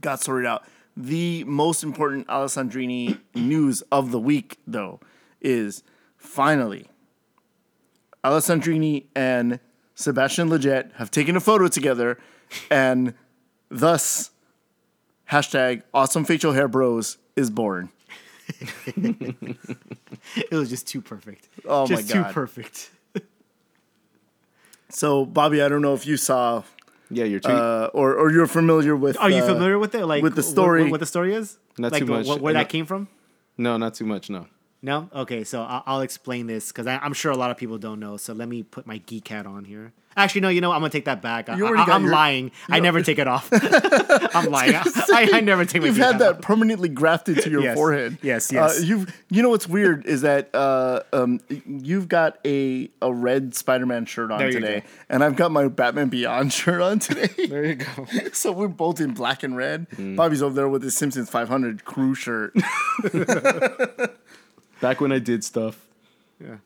[0.00, 0.64] got sorted out.
[0.96, 5.00] The most important Alessandrini news of the week, though,
[5.40, 5.82] is
[6.18, 6.89] finally
[8.24, 9.60] Alessandrini and
[9.94, 12.18] Sebastian Lletget have taken a photo together,
[12.70, 13.14] and
[13.70, 14.30] thus
[15.30, 17.90] hashtag awesome facial hair bros is born.
[20.50, 21.48] It was just too perfect.
[21.66, 22.90] Oh my just too perfect.
[24.92, 26.64] So Bobby, I don't know if you saw
[27.10, 27.54] Yeah, your tweet.
[27.54, 29.16] uh, or or you're familiar with.
[29.18, 30.04] Are you uh, familiar with it?
[30.04, 30.90] Like with the wh- wh- story?
[30.90, 31.58] What, the story is?
[31.78, 32.26] Not like too much.
[32.26, 32.58] wh- where No.
[32.60, 33.06] that came from?
[33.56, 34.30] no, not too much.
[34.30, 34.46] No.
[34.82, 35.10] No.
[35.14, 38.16] Okay, so I'll, I'll explain this because I'm sure a lot of people don't know.
[38.16, 39.92] So let me put my geek hat on here.
[40.16, 40.48] Actually, no.
[40.48, 40.74] You know, what?
[40.74, 41.48] I'm gonna take that back.
[41.48, 42.50] I, You already got am your- lying.
[42.68, 43.48] I never take it off.
[43.52, 44.74] I'm lying.
[44.76, 45.86] I, I never take my.
[45.88, 46.40] You've had hat that off.
[46.40, 47.74] permanently grafted to your Yes.
[47.76, 48.18] forehead.
[48.20, 48.82] Yes, Uh, yes.
[48.82, 54.04] you've you know what's weird is that uh, um, you've got a a red Spider-Man
[54.06, 57.28] shirt on There today, and I've got my Batman Beyond shirt on today.
[57.46, 58.06] There you go.
[58.32, 59.88] so we're both in black and red.
[59.90, 60.16] Mm.
[60.16, 62.52] Bobby's over there with his Simpsons 500 crew shirt.
[64.80, 65.86] Back when I did stuff.
[66.42, 66.56] Yeah.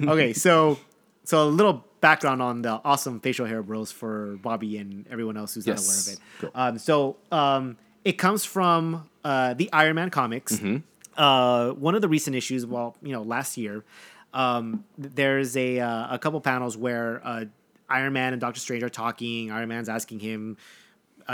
[0.00, 0.78] Okay, so
[1.24, 5.54] so a little background on the awesome facial hair bros for Bobby and everyone else
[5.54, 5.86] who's Yes.
[5.86, 6.52] not aware of it.
[6.54, 6.60] Go.
[6.60, 10.56] Um, so um, it comes from uh, the Iron Man comics.
[10.56, 10.78] Mm-hmm.
[11.20, 13.84] Uh, one of the recent issues, well, you know, last year,
[14.32, 17.44] um, there's a uh, a couple panels where uh,
[17.88, 19.50] Iron Man and Doctor Strange are talking.
[19.50, 20.56] Iron Man's asking him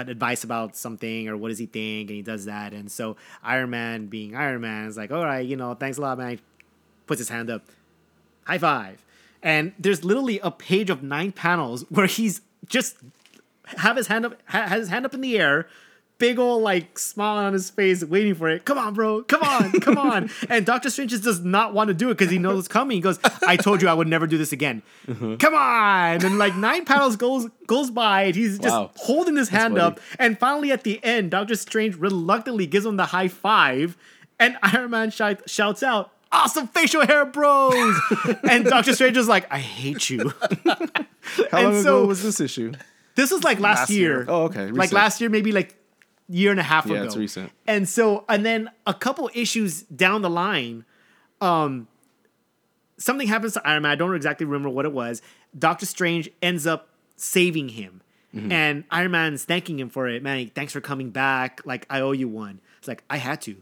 [0.00, 2.72] advice about something or what does he think, and he does that.
[2.72, 6.00] And so Iron Man, being Iron Man, is like, "All right, you know, thanks a
[6.00, 6.40] lot, man." He
[7.06, 7.62] puts his hand up,
[8.44, 9.04] high five.
[9.42, 12.96] And there's literally a page of nine panels where he's just
[13.78, 15.68] have his hand up, ha- has his hand up in the air,
[16.18, 18.64] big old like smile on his face, waiting for it.
[18.64, 20.30] Come on, bro, come on, come on.
[20.48, 22.96] And Doctor Strange just does not want to do it because he knows it's coming.
[22.96, 24.82] He goes, "I told you I would never do this again.
[25.06, 25.36] Mm-hmm.
[25.36, 28.90] Come on!" And like nine panels goes goes by, and he's just Wow.
[28.96, 29.84] holding his hand funny.
[29.84, 30.00] up.
[30.18, 33.96] And finally, at the end, Doctor Strange reluctantly gives him the high five,
[34.38, 36.12] and Iron Man shout, shouts out.
[36.32, 37.98] Awesome facial hair, bros!
[38.50, 40.32] and Doctor Strange is like, I hate you.
[41.50, 42.72] How And long so- ago was this issue?
[43.14, 44.10] This was like last, Last year.
[44.18, 44.24] year.
[44.28, 44.66] Oh, okay.
[44.66, 45.74] Like last year, maybe like
[46.28, 47.04] year and a half Yeah, ago.
[47.04, 47.52] it's recent.
[47.66, 50.84] And so, and then a couple issues down the line,
[51.40, 51.88] um,
[52.98, 53.92] something happens to Iron Man.
[53.92, 55.22] I don't exactly remember what it was.
[55.58, 58.02] Doctor Strange ends up saving him.
[58.50, 60.22] And Iron Man's thanking him for it.
[60.22, 61.62] Man, thanks for coming back.
[61.64, 62.60] Like, I owe you one.
[62.76, 63.56] It's like, I had to.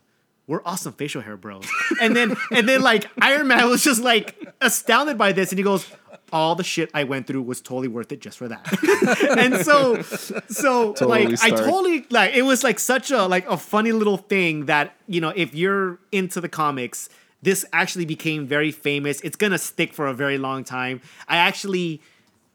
[0.48, 1.64] We're awesome facial hair bros.
[2.00, 5.62] And then and then like Iron Man was just like astounded by this and he
[5.62, 5.87] goes,
[6.35, 9.38] all the shit I went through was totally worth it just for that.
[9.38, 13.57] and so so Totally like I totally like it was like such a like a
[13.57, 17.09] funny little thing that, you know, if you're into the comics,
[17.40, 19.20] this actually became very famous.
[19.20, 21.01] It's gonna stick for a very long time.
[21.29, 22.03] I actually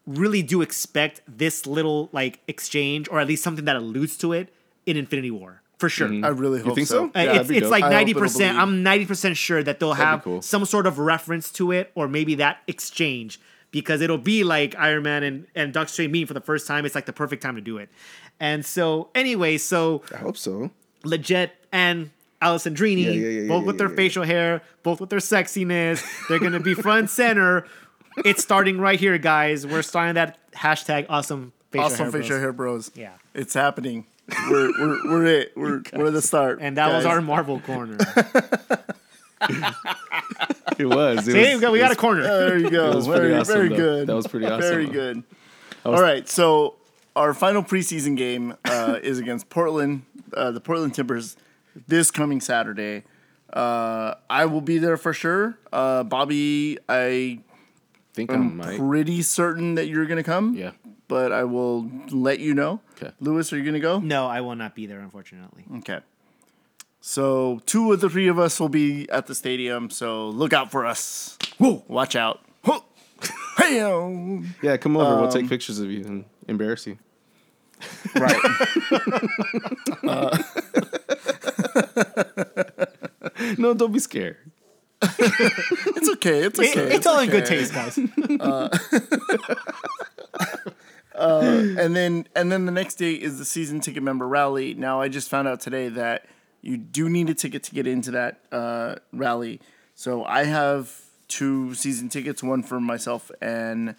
[0.05, 4.53] really do expect this little like exchange, or at least something that alludes to it,
[4.85, 6.07] in Infinity War for sure.
[6.07, 7.09] I really hope think so.
[7.13, 7.19] so?
[7.19, 8.57] Uh, Yeah, it's it's like ninety percent.
[8.57, 10.41] I'm ninety percent sure that they'll That'd have cool.
[10.41, 13.39] some sort of reference to it, or maybe that exchange
[13.71, 16.85] because it'll be like Iron Man and and Doctor Strange meeting for the first time.
[16.85, 17.89] It's like the perfect time to do it.
[18.39, 20.71] And so anyway, so I hope so.
[21.03, 23.95] Lletget and Alessandrini, Yeah, yeah, yeah, both yeah, with their yeah.
[23.95, 27.65] facial hair, both with their sexiness, they're gonna be front center.
[28.25, 29.65] It's starting right here, guys.
[29.67, 32.21] We're starting that hashtag awesome facial awesome hair.
[32.21, 32.41] facial bros.
[32.41, 32.91] hair bros.
[32.95, 33.11] Yeah.
[33.33, 34.05] It's happening.
[34.49, 35.53] We're we're we're it.
[35.55, 36.59] We're we're the start.
[36.61, 37.97] And that was our Marvel corner.
[40.77, 41.27] It was.
[41.27, 42.23] It See, was, we got, we it got was- a corner.
[42.23, 42.89] There you go.
[42.89, 43.75] That was pretty very awesome, very though.
[43.75, 44.07] good.
[44.07, 44.91] That was pretty awesome, Very though.
[44.91, 45.17] good.
[45.17, 45.25] was-
[45.85, 46.75] All right, so
[47.15, 51.35] our final preseason game uh, is against Portland, uh, the Portland Timbers,
[51.87, 53.03] this coming Saturday.
[53.51, 55.57] Uh, I will be there for sure.
[55.73, 57.39] Uh, Bobby, I
[58.13, 60.53] think I am pretty certain that you're gonna come.
[60.55, 60.71] Yeah.
[61.07, 62.81] but I will let you know.
[62.97, 63.09] 'Kay.
[63.19, 63.99] Lewis, are you gonna go?
[63.99, 65.65] No, I will not be there, unfortunately.
[65.77, 65.99] Okay.
[67.13, 69.89] So two of the three of us will be at the stadium.
[69.89, 71.39] So look out for us.
[71.57, 71.83] Whoa!
[71.87, 72.41] Watch out.
[72.63, 72.83] Whoa.
[73.57, 73.77] Hey,
[74.61, 75.15] Yeah, come over.
[75.15, 76.99] we'll Um, take pictures of you and embarrass you.
[78.15, 78.39] right.
[80.07, 80.37] Uh,
[83.57, 84.37] no, don't be scared.
[85.01, 86.43] It's okay.
[86.43, 86.95] It's It- okay.
[86.95, 87.97] it's all in good taste, guys.
[88.39, 88.69] Uh,
[91.15, 91.41] uh,
[91.79, 94.75] and then and then the next day is the season ticket member rally.
[94.75, 96.27] Now I just found out today that
[96.61, 99.59] you do need a ticket to get into that uh, rally.
[99.95, 100.93] So I have
[101.27, 103.95] two season tickets, one for myself and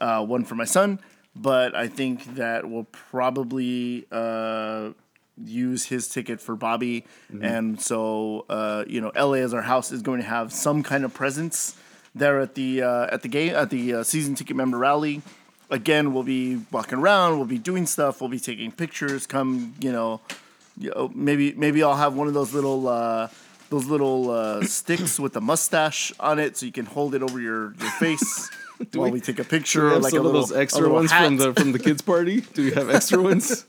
[0.00, 1.00] uh, one for my son.
[1.36, 4.90] But I think that we'll probably uh,
[5.42, 7.06] use his ticket for Bobby,
[7.42, 11.04] and so uh, you know, LA as our house is going to have some kind
[11.04, 11.76] of presence
[12.14, 15.22] there at the uh, at the game at the uh, season ticket member rally.
[15.70, 19.26] Again, we'll be walking around, we'll be doing stuff, we'll be taking pictures.
[19.26, 20.20] Come, you know,
[20.78, 23.28] you know, maybe maybe I'll have one of those little uh,
[23.70, 27.40] those little uh, sticks with a mustache on it, so you can hold it over
[27.40, 28.50] your, your face
[28.92, 29.86] while we, take a Do picture.
[29.86, 31.24] we have like some a little, of those extra ones hat.
[31.26, 32.40] from the from the kids' party?
[32.40, 33.64] Do we have extra ones?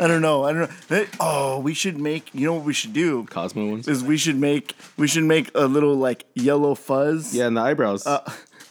[0.00, 0.44] I don't know.
[0.44, 1.06] I don't know.
[1.20, 2.34] Oh, we should make.
[2.34, 3.86] You know what we should do Cozmo ones?
[3.88, 7.34] is we should make we should make a little like yellow fuzz.
[7.34, 8.04] Yeah, and the eyebrows.
[8.06, 8.22] a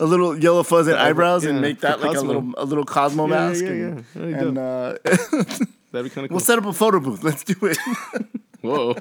[0.05, 3.27] little yellow fuzz and eyebrow- eyebrows and make that like a little a little Cozmo
[3.27, 3.63] Yeah, yeah, mask.
[3.63, 4.39] yeah, and, yeah.
[4.41, 4.97] And, uh,
[5.97, 6.35] That'd be kind of cool.
[6.35, 7.23] we'll set up a photo booth.
[7.23, 7.77] Let's do it.
[8.61, 8.95] Whoa,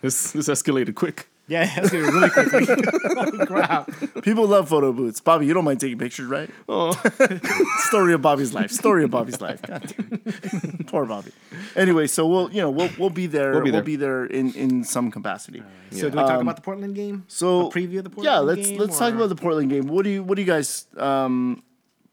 [0.00, 1.28] this this escalated quick.
[1.48, 3.46] Yeah, that's gonna be really quickly.
[3.46, 3.88] Crap.
[4.22, 5.20] People love photo booths.
[5.20, 6.50] Bobby, you don't mind taking pictures, right?
[6.68, 6.92] Oh,
[7.88, 8.70] Story of Bobby's life.
[8.72, 9.62] Story of Bobby's life.
[9.62, 10.84] God damn.
[10.86, 11.30] Poor Bobby.
[11.76, 13.52] Anyway, so we'll you know we'll we'll be there.
[13.52, 14.26] We'll be be there.
[14.26, 15.62] there, in in some capacity.
[15.90, 17.14] So do we talk about the Portland game?
[17.14, 18.24] Um, So a preview of the Portland game?
[18.24, 19.86] yeah, let's game, let's talk about the Portland game.
[19.86, 21.62] What do you what do you guys um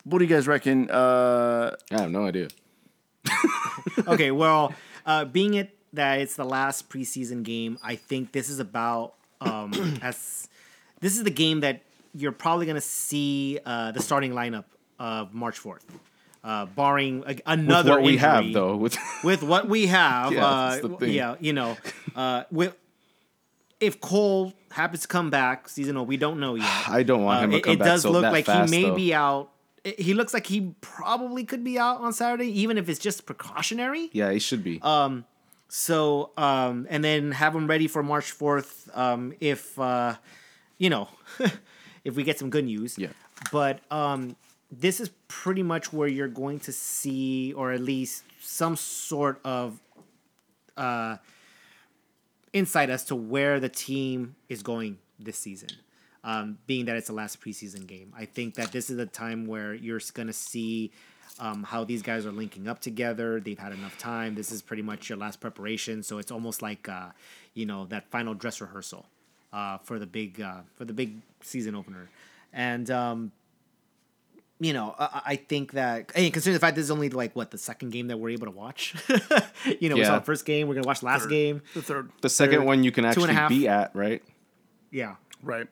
[0.04, 0.90] what do you guys reckon?
[0.92, 2.50] Uh, I have no idea.
[4.08, 4.74] okay, well,
[5.06, 9.74] uh, being it that it's the last preseason game, I think this is about um,
[10.02, 10.48] as
[11.02, 11.82] this is the game that
[12.16, 14.66] you're probably gonna see uh, the starting lineup
[15.00, 15.86] of March fourth,
[16.44, 20.88] uh, barring a, another what we have though, with with what we have, Yeah, uh,
[21.00, 21.76] the yeah, you know,
[22.16, 22.76] uh, with
[23.80, 26.66] if Cole happens to come back, season we don't know yet.
[26.88, 28.82] I don't want Uh, him to it, come it does so look like fast, he
[28.82, 28.96] may though.
[28.96, 29.50] be out.
[29.84, 34.10] He looks like he probably could be out on Saturday, even if it's just precautionary.
[34.14, 34.80] Yeah, he should be.
[34.82, 35.26] Um,
[35.68, 38.90] So, um, and then have him ready for March fourth.
[38.94, 40.16] Um, if uh,
[40.78, 41.10] you know,
[42.04, 42.98] if we get some good news.
[42.98, 43.10] Yeah.
[43.52, 44.36] But um,
[44.72, 49.82] this is pretty much where you're going to see, or at least some sort of
[50.78, 51.18] uh,
[52.54, 55.70] insight as to where the team is going this season.
[56.26, 59.46] Um, being that it's the last preseason game, I think that this is a time
[59.46, 60.92] where you're going to see
[61.40, 63.42] um, how these guys are linking up together.
[63.42, 64.36] They've had enough time.
[64.36, 67.08] This is pretty much your last preparation, so it's almost like uh,
[67.54, 69.06] you know that final dress rehearsal
[69.52, 72.10] uh, for the big uh, for the big season opener,
[72.54, 73.32] and um,
[74.60, 77.52] you know, I, I think that, hey, considering the fact this is only like what
[77.52, 78.96] the second game that we're able to watch.
[79.82, 80.20] you know, we saw Yeah.
[80.20, 80.68] the first game.
[80.70, 81.62] We're gonna watch the last game.
[81.74, 82.12] the third.
[82.22, 84.24] the second third, one you can two and a actually be at, right?
[84.90, 85.16] Yeah.
[85.44, 85.68] Right.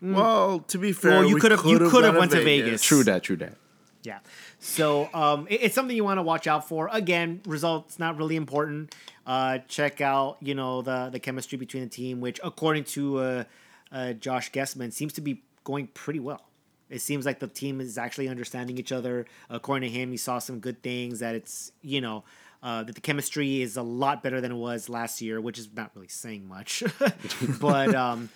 [0.00, 2.82] Well, to be fair, Well, you could've- you could've could've went to Vegas.
[2.82, 3.22] True that.
[3.22, 3.56] True that.
[4.02, 4.20] Yeah.
[4.60, 6.88] So um, it- it's something you want to watch out for.
[6.90, 8.94] Again, results not really important.
[9.26, 13.44] Uh, check out you know the the chemistry between the team, which according to uh,
[13.92, 16.46] uh, Josh Guessman seems to be going pretty well.
[16.88, 19.26] It seems like the team is actually understanding each other.
[19.50, 21.18] According to him, he saw some good things.
[21.18, 22.24] That it's you know.
[22.62, 25.66] Uh, that the chemistry is a lot better than it was last year, which is
[25.74, 26.82] not really saying much.
[27.58, 28.28] but um,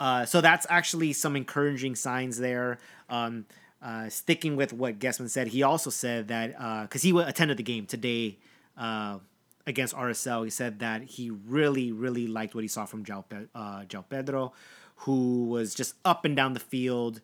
[0.00, 2.78] uh, so that's actually some encouraging signs there.
[3.08, 3.46] Um,
[3.82, 7.86] uh, sticking with what Guessman said, he also said that because he attended the game
[7.86, 8.38] today
[8.78, 9.18] uh,
[9.66, 13.46] against RSL, he said that he really, really liked what he saw from João, Pe-
[13.54, 14.52] uh, João Pedro,
[14.96, 17.20] who was just up and down the field,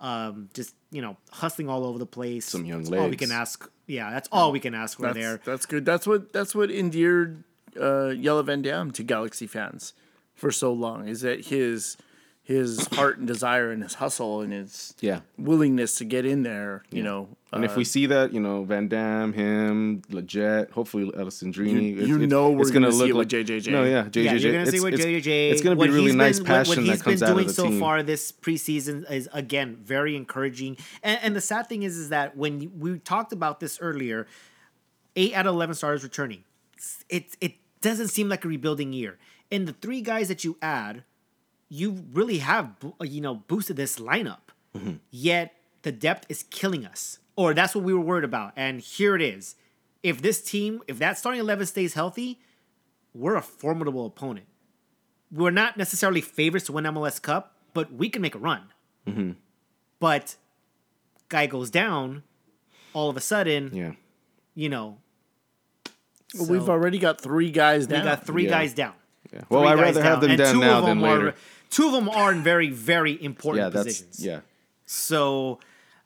[0.00, 2.46] um, just you know hustling all over the place.
[2.46, 3.70] Some young That's all we can ask.
[3.86, 5.40] Yeah, that's all we can ask for That's, there.
[5.44, 5.84] that's good.
[5.84, 7.44] That's what that's what endeared
[7.80, 9.92] uh, Jelle Van Damme to Galaxy fans
[10.34, 11.06] for so long.
[11.06, 11.96] Is that his
[12.50, 15.20] his heart and desire and his hustle and his Yeah.
[15.38, 16.82] willingness to get in there.
[16.90, 21.04] You know, And if uh, we see that, you know, Van Damme, him, Lletget, hopefully
[21.12, 23.70] Alessandrini, You- you know we're gonna see it like- JJJ.
[23.70, 24.24] No, yeah, JJJ.
[24.24, 25.50] Yeah, you're gonna see It's- with it's- JJJ.
[25.52, 27.28] It's gonna be what really he's nice been- passion what, what that he's comes been
[27.28, 27.78] out doing of the so team.
[27.80, 30.76] far this preseason is again very encouraging.
[31.04, 34.26] And, and the sad thing is, is that when we talked about this earlier,
[35.14, 36.42] eight out of eleven starters returning.
[37.08, 39.18] It it doesn't seem like a rebuilding year.
[39.52, 41.02] And the three guys that you add,
[41.70, 44.50] you really have you know boosted this lineup.
[44.76, 44.94] Mm-hmm.
[45.10, 48.52] Yet the depth is killing us, or that's what we were worried about.
[48.56, 49.54] And here it is.
[50.02, 52.40] If this team, if that starting eleven stays healthy,
[53.14, 54.46] we're a formidable opponent.
[55.32, 58.62] We're not necessarily favorites to win MLS Cup, but we can make a run.
[59.06, 59.32] Mm-hmm.
[60.00, 60.36] But
[61.28, 62.22] guy goes down,
[62.92, 63.92] all of a sudden, Yeah.
[64.54, 64.98] you know,
[66.34, 68.00] well, we've already got three guys down.
[68.00, 68.16] we down.
[68.16, 68.50] got three Yeah.
[68.50, 68.94] guys down.
[69.32, 69.42] Yeah.
[69.48, 71.28] Well, I'd guys rather have them and down now than later.
[71.28, 71.34] Are,
[71.70, 74.24] two of them are in very, very important yeah, that's positions.
[74.24, 74.40] yeah.
[74.86, 75.60] So,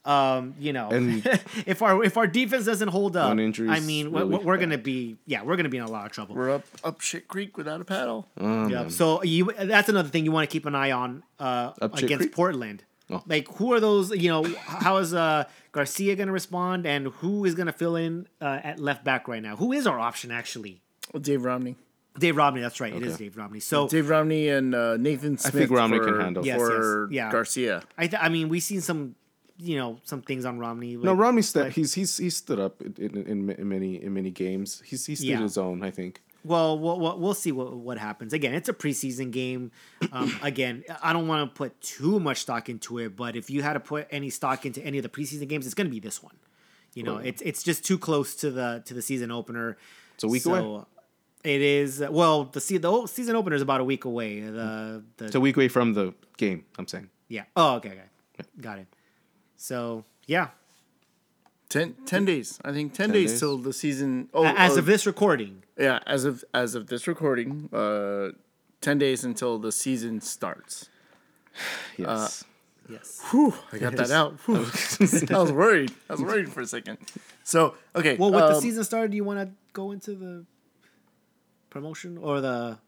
[0.05, 1.25] um, you know, And-
[1.67, 4.77] if our if our defense doesn't hold up, One I is mean, we're, we're gonna
[4.79, 6.35] be yeah, we're gonna be in a lot of trouble.
[6.35, 8.29] We're up up shit creek without a paddle.
[8.39, 8.89] Oh, Yeah.
[8.89, 12.19] So you that's another thing you want to keep an eye on uh, Up against
[12.25, 12.33] Creek?
[12.35, 12.85] Portland.
[13.11, 13.23] Oh.
[13.27, 14.11] Like who are those?
[14.11, 17.97] You know, how is uh, Garcia going to respond, and who is going to fill
[17.97, 19.57] in uh, at left back right now?
[19.57, 20.81] Who is our option actually?
[21.13, 21.77] Well, Dave Romney.
[22.19, 22.61] Dave Romney.
[22.61, 22.95] That's right.
[22.95, 23.61] It is Dave Romney.
[23.61, 25.55] So Dave Romney and uh, Nathan Smith.
[25.55, 26.47] I think Romney can handle.
[26.47, 27.33] Yes, for yes, yeah.
[27.33, 27.83] Garcia.
[27.99, 29.17] I th- I mean we've seen some
[29.59, 30.97] you know some things on Romney.
[30.97, 31.65] no, Romney step.
[31.65, 34.83] like- he's he's he stood up in, in, in, in many in many games.
[34.85, 35.41] He's he stood Yeah.
[35.41, 35.83] his own.
[35.83, 36.21] I think.
[36.47, 38.35] Well, we'll, we'll, we'll see what, what happens.
[38.35, 39.73] Again, it's a preseason game.
[40.13, 43.63] Um, again, I don't want to put too much stock into it, but if you
[43.63, 46.01] had to put any stock into any of the preseason games, it's going to be
[46.01, 46.35] this one.
[46.93, 49.79] You know, it's it's just too close to the to the season opener.
[50.17, 50.85] It's a week away.
[51.45, 54.41] It is well the se- the whole season opener is about a week away.
[54.41, 56.65] The the It's a week away from the game.
[56.79, 57.11] I'm saying.
[57.29, 57.45] yeah.
[57.55, 58.87] Oh, okay, okay, got it.
[59.57, 60.49] So yeah,
[61.75, 62.61] Ten, 10 days.
[62.65, 63.41] I think 10, 10 days, days.
[63.41, 64.29] till the season.
[64.33, 68.29] Oh, as oh, of this recording, yeah, as of as of this recording, uh,
[68.81, 70.89] 10 days until the season starts.
[71.97, 72.45] Yes.
[72.89, 73.21] yes.
[73.31, 74.35] Whew, I got that out.
[74.47, 74.57] Whew.
[75.37, 75.93] I was worried.
[76.09, 76.99] I was worried for a second.
[77.45, 78.17] So, okay.
[78.17, 80.45] Well, with the um, season started, do you want to go into the
[81.75, 82.79] promotion or the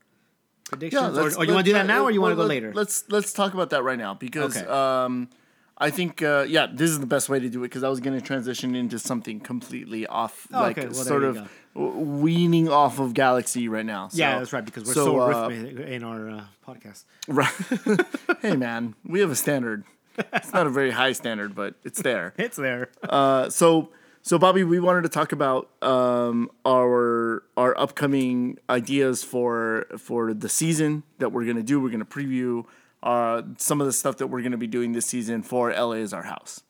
[0.70, 2.72] predictions, or, or you want to do that now, or you want to go later?
[2.72, 4.66] Let's let's talk about that right now because Okay.
[4.66, 5.29] um,
[5.77, 8.01] I think uh, yeah, this is the best way to do it because I was
[8.01, 11.35] going to transition into something completely off, Oh, like okay, well, sort of
[11.75, 14.09] w- weaning off of Galaxy right now.
[14.09, 17.05] So, yeah, that's right because we're so, so, uh, rhythmic in our uh, podcast.
[17.29, 17.53] Right.
[18.40, 19.85] hey man, we have a standard.
[20.33, 22.33] It's not a very high standard, but it's there.
[22.38, 22.88] It's there.
[23.03, 23.90] Uh, so
[24.27, 30.49] so Bobby, we wanted to talk about um, our our upcoming ideas for for the
[30.49, 31.81] season that we're gonna do.
[31.81, 32.65] We're gonna preview
[33.05, 36.12] uh, some of the stuff that we're gonna be doing this season for LA is
[36.12, 36.61] our house.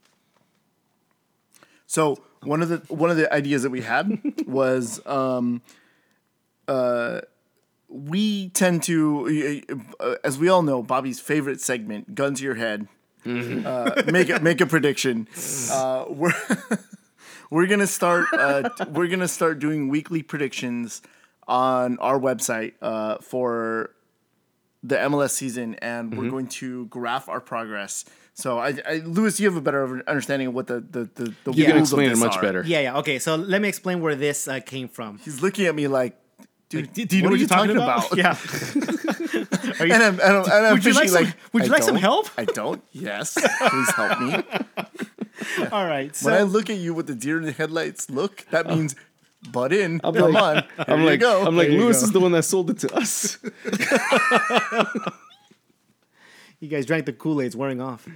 [1.86, 5.62] So one of the one of the ideas that we had was um,
[6.68, 7.22] uh,
[7.88, 9.62] we tend to,
[9.98, 12.86] uh, as we all know, Bobby's favorite segment, "Gun to Your Head."
[13.24, 15.26] Uh, make a make a prediction.
[15.72, 16.34] Uh, we're
[17.50, 18.26] we're gonna start.
[18.32, 21.02] Uh, we're gonna start doing weekly predictions
[21.48, 23.90] on our website uh, for
[24.82, 26.20] the MLS season, and Mm-hmm.
[26.22, 28.04] we're going to graph our progress.
[28.34, 31.52] So, I, I, Lewis, you have a better understanding of what the the the, the
[31.52, 32.42] You can explain it much are.
[32.42, 32.62] better.
[32.66, 32.98] yeah, yeah.
[32.98, 35.18] Okay, so let me explain where this uh, came from.
[35.18, 36.18] He's looking at me like,
[36.68, 38.14] dude, Do, do you know what, you're you talking, about?
[38.16, 38.36] Yeah.
[39.80, 41.70] Are you- And I'm, and I'm, and I'm Would you like fishing some- would you
[41.72, 42.28] I like some help?
[42.36, 42.82] I don't.
[42.92, 44.44] Yes, please help me.
[45.72, 46.16] all right.
[46.22, 48.94] when I look at you with the deer in the headlights look, that means
[49.52, 50.00] butt in.
[50.04, 50.56] I'm Come like, on.
[50.78, 51.46] I'm Here you like, go.
[51.46, 53.38] I'm like, There Lewis is the one that sold it to us.
[56.60, 57.46] you guys drank the Kool Aid.
[57.46, 58.06] It's wearing off.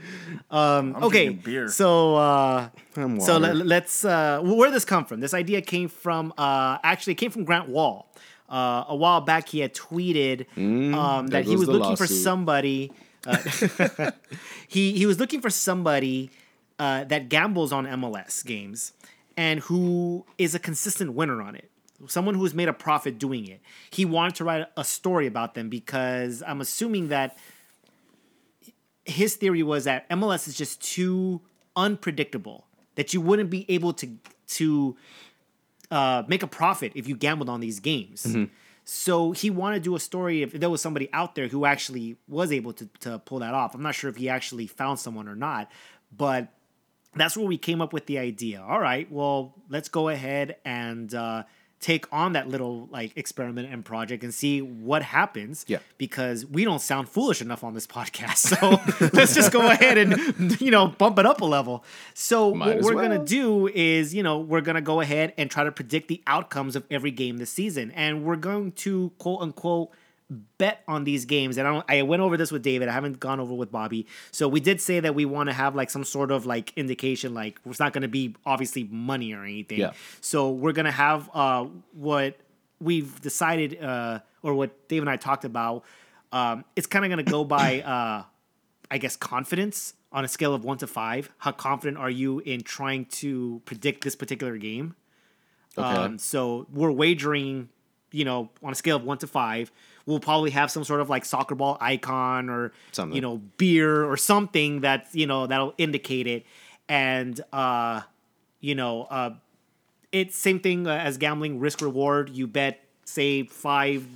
[0.51, 1.69] Um, I'm okay, beer.
[1.69, 3.55] so uh, I'm so water.
[3.55, 5.21] let, us uh, where did this come from?
[5.21, 8.07] This idea came from uh, actually it came from Grant Wahl.
[8.49, 10.47] Uh, a while back, he had tweeted
[10.93, 12.91] um, that he was the looking for somebody.
[13.25, 13.37] Uh,
[14.67, 16.31] he he was looking for somebody
[16.81, 18.95] uh, that gambles on MLS games
[19.37, 21.71] and who is a consistent winner on it.
[22.07, 23.61] Someone who has made a profit doing it.
[23.91, 27.37] He wanted to write a story about them because I'm assuming that
[29.05, 31.43] his theory was that MLS is just too
[31.77, 32.65] unpredictable
[32.95, 34.09] that you wouldn't be able to
[34.47, 34.97] to
[35.91, 38.27] uh, make a profit if you gambled on these games.
[38.85, 42.17] So he wanted to do a story if there was somebody out there who actually
[42.27, 43.75] was able to, to pull that off.
[43.75, 45.71] I'm not sure if he actually found someone or not,
[46.17, 46.49] but
[47.15, 48.63] that's where we came up with the idea.
[48.63, 51.45] All right, well, let's go ahead and uh,
[51.81, 55.65] take on that little like experiment and project and see what happens.
[55.67, 55.79] Yeah.
[55.99, 58.37] Because we don't sound foolish enough on this podcast,
[59.01, 61.85] so let's just go ahead and you know bump it up a level.
[62.15, 65.65] So Might what we're gonna do is you know we're gonna go ahead and try
[65.65, 69.91] to predict the outcomes of every game this season, and we're going to quote unquote
[70.31, 73.19] bet on these games and I don't I went over this with David I haven't
[73.19, 74.07] gone over with Bobby.
[74.31, 77.35] So we did say that we want to have like some sort of like indication
[77.35, 79.81] like it's not going to be obviously money or anything.
[79.81, 79.93] Yeah.
[80.21, 82.37] so we're going to have uh what
[82.81, 85.85] we've decided uh or what Dave and I talked about
[86.31, 88.23] um it's kind of going to go by uh
[88.91, 92.61] I guess confidence on a scale of 1 to 5 how confident are you in
[92.63, 94.95] trying to predict this particular game?
[95.77, 95.89] Okay.
[95.89, 97.69] um so we're wagering
[98.13, 99.73] you know on a scale of 1 to 5
[100.11, 103.15] will probably have some sort of like soccer ball icon or something.
[103.15, 106.45] you know beer or something that's you know that'll indicate it.
[106.89, 108.03] And uh
[108.61, 109.31] you know uh
[110.13, 112.31] it's same thing uh, as gambling risk reward.
[112.31, 114.07] You bet say five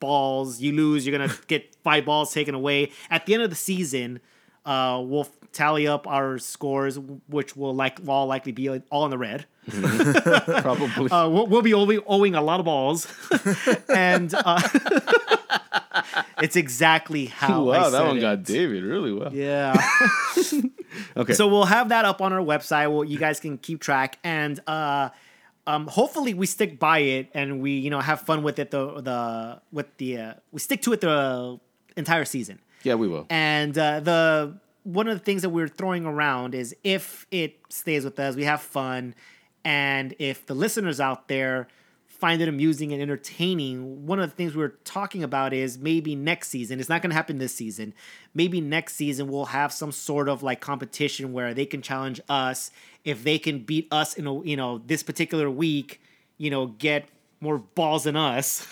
[0.00, 2.92] balls you lose you're gonna get five balls taken away.
[3.10, 4.20] At the end of the season
[4.64, 9.18] uh we'll tally up our scores which will like all likely be all in the
[9.18, 9.46] red.
[9.68, 10.60] Mm-hmm.
[10.62, 11.10] Probably.
[11.14, 13.06] Uh, we'll, we'll, be owing, owing a lot of balls.
[13.88, 14.60] And uh
[16.38, 17.68] it's exactly how.
[17.70, 18.20] I wow, that one it.
[18.20, 19.32] got David really well.
[19.34, 19.74] Yeah.
[21.16, 21.32] Okay.
[21.32, 22.88] so we'll have that up on our website.
[22.92, 25.08] Well, you guys can keep track, and uh,
[25.66, 28.70] um, hopefully we stick by it, and we you know have fun with it.
[28.70, 31.58] The the with the uh, we stick to it the
[31.96, 32.60] entire season.
[32.84, 33.26] yeah, we will.
[33.28, 38.04] And uh, the one of the things that we're throwing around is if it stays
[38.04, 39.16] with us, we have fun,
[39.64, 41.66] and if the listeners out there
[42.24, 46.16] find it amusing and entertaining, one of the things we were talking about is maybe
[46.16, 46.80] next season.
[46.80, 47.92] It's not going to happen this season.
[48.32, 52.70] Maybe next season we'll have some sort of like competition where they can challenge us
[53.04, 56.00] if they can beat us in a you know this particular week.
[56.38, 57.10] You know, get
[57.42, 58.66] more balls than us.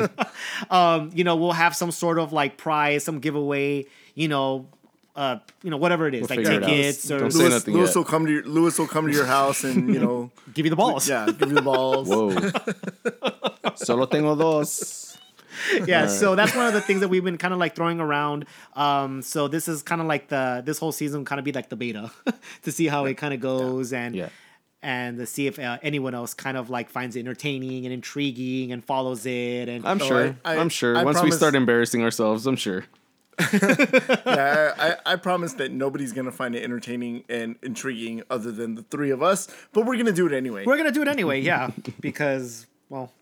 [0.70, 4.66] um, you know, we'll have some sort of like prize, some giveaway, you know,
[5.14, 6.68] uh, you know, whatever it is, like figure it out.
[6.68, 7.96] tickets or Don't say Lewis, nothing Lewis yet.
[7.96, 10.70] will come to your Lewis will come to your house and you know give you
[10.70, 11.08] the balls.
[11.08, 12.08] yeah give you the balls.
[12.08, 12.30] Whoa.
[13.76, 15.18] Solo tengo dos.
[15.86, 16.06] yeah.
[16.06, 18.46] So that's one of the things that we've been kind of like throwing around.
[18.74, 21.68] Um, so this is kind of like the this whole season kind of be like
[21.68, 22.10] the beta
[22.62, 24.14] to see how it kind of goes and.
[24.14, 24.28] Yeah.
[24.84, 28.72] And to see if uh, anyone else kind of like finds it entertaining and intriguing
[28.72, 30.34] and follows it and I'm sure.
[30.44, 30.96] I- I, I- am sure.
[30.96, 32.84] I Once we promise- start embarrassing ourselves, I'm sure.
[33.38, 38.82] Yeah, I, I promise that nobody's gonna find it entertaining and intriguing other than the
[38.82, 40.64] three of us, but we're gonna do it anyway.
[40.66, 41.40] we're gonna do it anyway.
[41.40, 41.70] Yeah,
[42.00, 43.12] because well,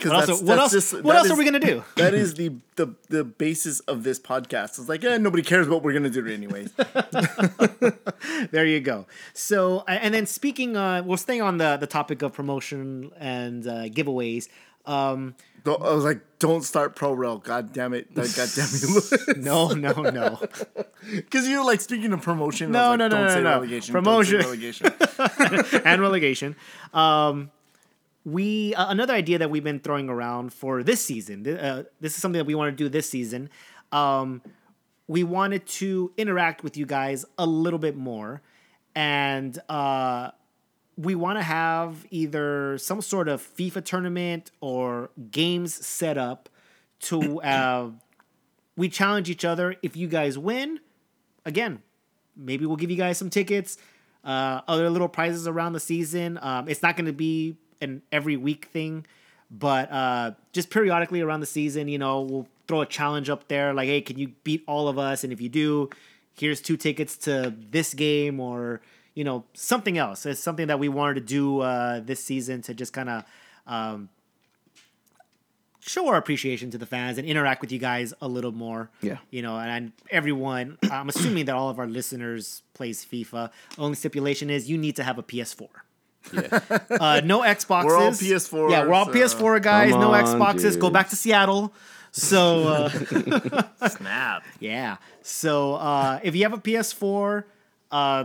[0.00, 0.26] 'Cause what else?
[0.26, 0.72] that's- what that's else?
[0.72, 1.82] just- what else is- are we gonna do?
[1.96, 4.78] That is the, the the basis of this podcast.
[4.78, 6.72] It's like, yeah, nobody cares, but we're gonna do it anyways.
[8.50, 9.06] there you go.
[9.34, 13.72] So, and then speaking, uh, we're staying on the the topic of promotion and uh,
[13.88, 14.48] giveaways.
[14.88, 15.34] Um,
[15.64, 17.38] Don't- I was like, don't start pro rel.
[17.38, 18.14] God damn it.
[18.14, 19.00] God damn you,
[19.42, 20.40] no, no, no.
[21.10, 22.70] Because you're like speaking of promotion.
[22.70, 23.50] No, no, like, no, don't no, say no.
[23.50, 23.92] relegation.
[23.92, 24.38] Promotion.
[24.38, 24.86] Relegation.
[25.84, 26.56] and relegation.
[26.92, 27.50] Um,
[28.24, 31.46] we uh, another idea that we've been throwing around for this season.
[31.46, 33.48] Uh, this is something that we want to do this season.
[33.92, 34.42] Um,
[35.06, 38.42] we wanted to interact with you guys a little bit more,
[38.94, 40.30] and uh,
[40.98, 46.48] we want to have either some sort of FIFA tournament or games set up
[47.00, 47.40] to.
[47.48, 47.90] Uh,
[48.76, 49.74] we challenge each other.
[49.82, 50.78] If you guys win,
[51.44, 51.82] again,
[52.36, 53.76] maybe we'll give you guys some tickets,
[54.24, 56.38] uh, other little prizes around the season.
[56.40, 59.04] Um, it's not going to be an every week thing,
[59.50, 63.74] but uh, just periodically around the season, you know, we'll throw a challenge up there
[63.74, 65.24] like, hey, can you beat all of us?
[65.24, 65.90] And if you do,
[66.36, 68.80] here's two tickets to this game or,
[69.18, 70.24] you know, something else.
[70.26, 73.24] It's something that we wanted to do uh, this season to just kind of.
[73.66, 74.08] Um,
[75.80, 78.90] show our appreciation to the fans and interact with you guys a little more.
[79.00, 79.18] Yeah.
[79.30, 83.50] You know, and everyone, I'm assuming that all of our listeners plays FIFA.
[83.76, 85.68] Only stipulation is you need to have a PS4.
[86.32, 86.78] Yeah.
[87.00, 87.84] Uh, no Xboxes.
[87.84, 89.90] We're all PS4s, Yeah, we're all uh, PS4 guys.
[89.92, 90.78] Come No on, Xboxes.
[90.78, 91.72] Go back to Seattle.
[92.12, 94.44] So uh, Snap.
[94.60, 94.96] yeah.
[95.22, 97.44] So uh, if you have a PS4,
[97.90, 98.24] uh,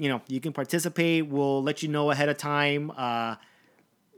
[0.00, 1.26] you know you can participate.
[1.28, 2.90] We'll let you know ahead of time.
[2.96, 3.36] Uh,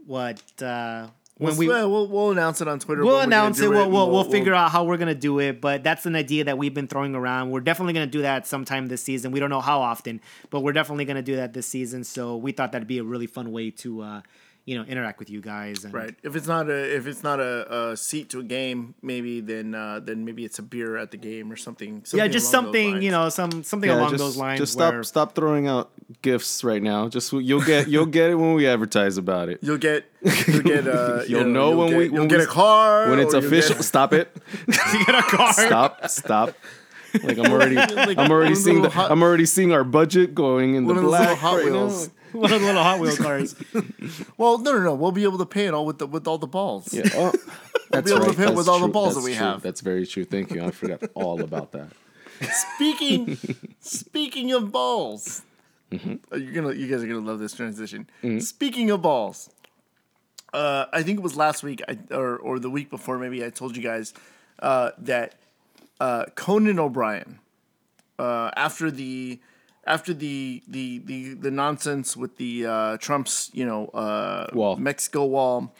[0.07, 1.09] what uh,
[1.39, 3.03] when We'll, we we'll, we'll announce it on Twitter.
[3.05, 3.69] we'll when we're gonna announce it.
[3.69, 5.61] We'll, we'll, we'll figure out how we're gonna do it.
[5.61, 7.51] But that's an idea that we've been throwing around.
[7.51, 9.33] We're definitely gonna do that sometime this season.
[9.33, 10.21] We don't know how often,
[10.51, 12.05] but we're definitely gonna do that this season.
[12.05, 14.23] So we thought that'd be a really fun way to uh,
[14.65, 15.85] you know interact with you guys.
[15.85, 16.15] And, Right.
[16.23, 19.75] If it's not a if it's not a, a seat to a game, maybe then
[19.75, 22.05] uh, then maybe it's a beer at the game or something.
[22.05, 24.61] something Yeah, just something you know, some something Yeah, along just, those lines.
[24.61, 25.91] Just stop where, stop throwing out
[26.23, 27.09] gifts right now.
[27.09, 29.59] Just you'll get you'll get it when we advertise about it.
[29.63, 30.05] You'll get
[30.47, 33.11] you'll get uh, you You'll know you'll when get, we- you'll when get a car
[33.11, 34.31] When it's official, get- stop it.
[34.69, 35.53] you get a car.
[35.53, 36.55] Stop, stop.
[37.23, 40.77] Like I'm already Like I'm already seeing the, hot- I'm already seeing our budget going
[40.77, 41.73] in the One of those little black Hot right now.
[41.73, 42.11] Wheels.
[42.41, 43.55] One of the little Hot Wheel cars.
[44.39, 44.95] Well, no, no, no.
[44.95, 46.93] We'll be able to pay it all with the, with all the balls.
[46.93, 47.03] Yeah.
[47.15, 47.33] Oh,
[47.91, 48.37] that's able to right.
[48.37, 48.93] pit That's with all the true.
[48.93, 49.45] balls that That's we true.
[49.47, 49.63] have.
[49.63, 50.25] That's very true.
[50.25, 50.65] Thank you.
[50.65, 51.91] I forgot all about that.
[52.75, 53.39] Speaking
[53.81, 55.43] speaking of balls,
[55.93, 56.15] Mm-hmm.
[56.33, 58.09] uh, you're gonna you guys are gonna love this transition.
[58.41, 59.51] Speaking of balls,
[60.55, 63.51] uh, I think it was last week I, or or the week before maybe I
[63.51, 64.15] told you guys
[64.61, 65.35] uh, that
[66.01, 67.41] uh, Conan O'Brien
[68.19, 69.39] uh, after the
[69.87, 74.77] after the the the, the nonsense with the uh, Trump's you know uh, Wall.
[74.77, 75.75] Mexico wall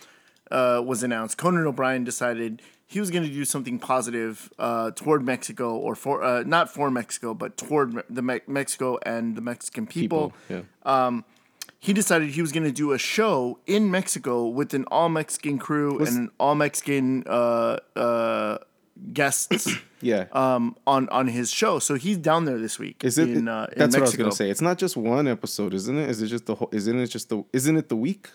[0.51, 5.25] uh, was announced, Conan O'Brien decided he was going to do something positive uh, toward
[5.25, 9.87] Mexico, or for uh, not for Mexico, but toward the Me- Mexico and the Mexican
[9.87, 10.35] people.
[10.49, 10.65] People.
[10.85, 11.21] Yeah.
[11.83, 15.59] He decided he was going to do a show in Mexico with an all Mexican
[15.59, 18.59] crew and an all Mexican uh, uh,
[19.13, 19.69] guests.
[20.05, 20.25] Yeah.
[20.33, 23.05] Um, on on his show, so he's down there this week.
[23.05, 23.31] Is it?
[23.31, 24.51] In, uh, in that's what I was gonna say.
[24.51, 26.11] It's not just one episode, isn't it?
[26.11, 26.69] Is it just the whole?
[26.73, 27.45] Isn't it just the?
[27.53, 28.27] Isn't it the week?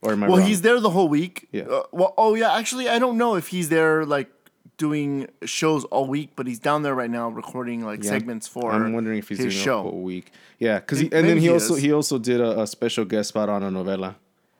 [0.00, 0.46] Or am I Well, wrong?
[0.46, 1.48] he's there the whole week.
[1.50, 1.62] Yeah.
[1.64, 2.54] Uh, well, oh yeah.
[2.54, 4.30] Actually, I don't know if he's there like
[4.78, 8.10] doing shows all week, but he's down there right now recording like Yeah.
[8.10, 8.70] segments for.
[8.70, 9.78] I'm wondering if he's his doing show.
[9.80, 10.30] a whole week.
[10.60, 11.82] Yeah, because and then he he also is.
[11.82, 14.14] he also did a, a special guest spot on a novela,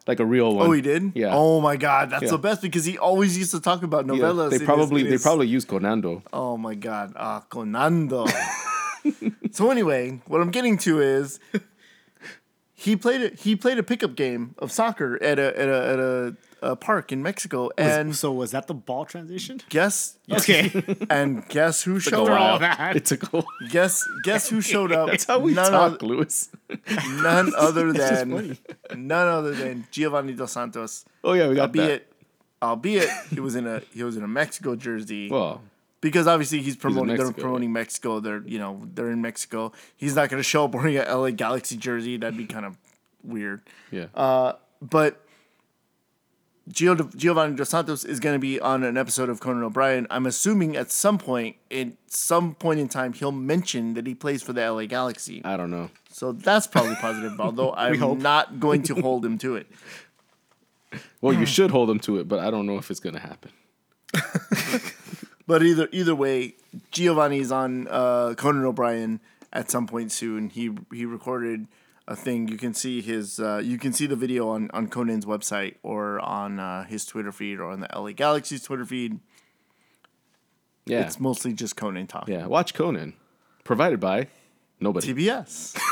[0.07, 0.67] like a real one.
[0.67, 1.13] Oh, he did.
[1.15, 1.31] Yeah.
[1.33, 2.31] Oh my God, that's Yeah.
[2.31, 4.51] the best because he always used to talk about Yeah, novellas.
[4.51, 6.23] They probably his- they probably use Conando.
[6.33, 8.29] Oh my God, ah, Conando.
[9.53, 11.39] so anyway, what I'm getting to is
[12.75, 15.99] he played a he played a pickup game of soccer at a at a at
[15.99, 19.61] a, a park in Mexico, and so was that the ball transition?
[19.69, 20.71] guess Okay.
[21.11, 22.61] and guess who showed up?
[22.61, 22.97] that.
[22.97, 23.47] It took a while.
[23.71, 25.09] Guess guess who showed up?
[25.11, 26.49] That's how we none talk, oth- Louis.
[27.23, 28.57] none other than
[28.97, 31.05] none other than Giovanni dos Santos.
[31.25, 31.81] Oh yeah, we got that.
[31.81, 32.13] Albeit,
[32.63, 35.61] albeit he was in a he was in a Mexico jersey Well,
[36.01, 38.21] because obviously he's promoting they're Mexico, promoting Mexico.
[38.21, 39.73] They're you know they're in Mexico.
[39.97, 42.17] He's not going to show up wearing a LA Galaxy jersey.
[42.19, 42.77] That'd be kind of
[43.25, 43.63] weird.
[43.91, 44.07] yeah.
[44.15, 45.25] Uh, but
[46.71, 50.07] Gio, Giovanni Dos Santos is going to be on an episode of Conan O'Brien.
[50.11, 54.43] I'm assuming at some point, at some point in time, he'll mention that he plays
[54.43, 55.43] for the LA Galaxy.
[55.45, 55.91] I don't know.
[56.09, 58.19] So that's probably positive, although I'm hope.
[58.19, 59.67] not going to hold him to it.
[61.21, 63.51] Well, you should hold him to it, but I don't know if it's gonna happen.
[65.47, 66.55] But either either way,
[66.91, 69.21] Giovanni's on uh, Conan O'Brien
[69.53, 70.51] at some point soon.
[70.51, 71.67] He he recorded
[72.09, 72.49] a thing.
[72.49, 76.21] You can see his uh, you can see the video on, on Conan's website or
[76.21, 79.19] on uh, his Twitter feed or on the LA Galaxy's Twitter feed.
[80.87, 81.03] Yeah.
[81.03, 82.35] It's mostly just Conan talking.
[82.35, 82.47] yeah.
[82.47, 83.15] Watch Conan.
[83.65, 84.29] Provided by
[84.81, 85.15] nobody.
[85.15, 85.79] TBS.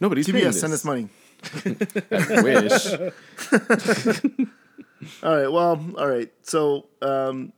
[0.00, 1.08] Nobody's TBS, send us money.
[2.10, 2.86] I wish.
[5.22, 5.52] All right.
[5.52, 6.32] Well, all right.
[6.42, 7.52] So, um,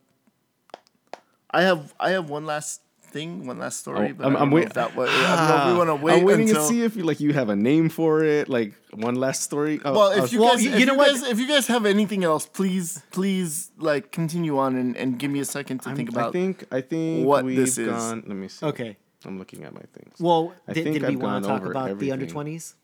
[1.50, 2.82] I have I have one last
[3.18, 4.10] thing, one last story.
[4.10, 5.72] Oh, but I'm- I don't I'm know wait- if that wa- I don't know if
[5.72, 6.62] we want to wait I'm waiting until.
[6.62, 9.80] to see if you like you have a name for it, like one last story.
[9.84, 11.12] Oh, well, if oh, you Well, guys, you- if you know you what?
[11.20, 15.30] guys, if you guys have anything else, please, please, like continue on and, and give
[15.30, 17.88] me a second to I'm- think I think I think what we've this is.
[17.88, 18.22] gone.
[18.26, 18.66] Let me see.
[18.66, 18.96] Okay.
[19.24, 20.14] I'm looking at my things.
[20.20, 22.74] Well, I did, think did we want to talk over about the under 20s?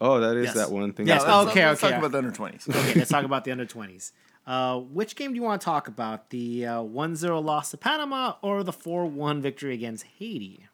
[0.00, 0.54] Oh, that is Yes.
[0.54, 1.06] that one thing.
[1.06, 1.32] Yeah, I Let's- said.
[1.32, 1.90] oh, let's- okay, let's okay.
[1.90, 2.68] talk about the under twenties.
[2.68, 4.12] Okay, let's talk about the under 20s.
[4.46, 6.30] Uh, which game do you want to talk about?
[6.30, 10.66] The uh, 1 0 loss to Panama or the 4 1 victory against Haiti?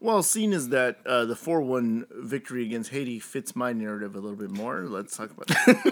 [0.00, 4.20] Well, seeing as that uh, the four one victory against Haiti fits my narrative a
[4.20, 5.82] little bit more, let's talk about that.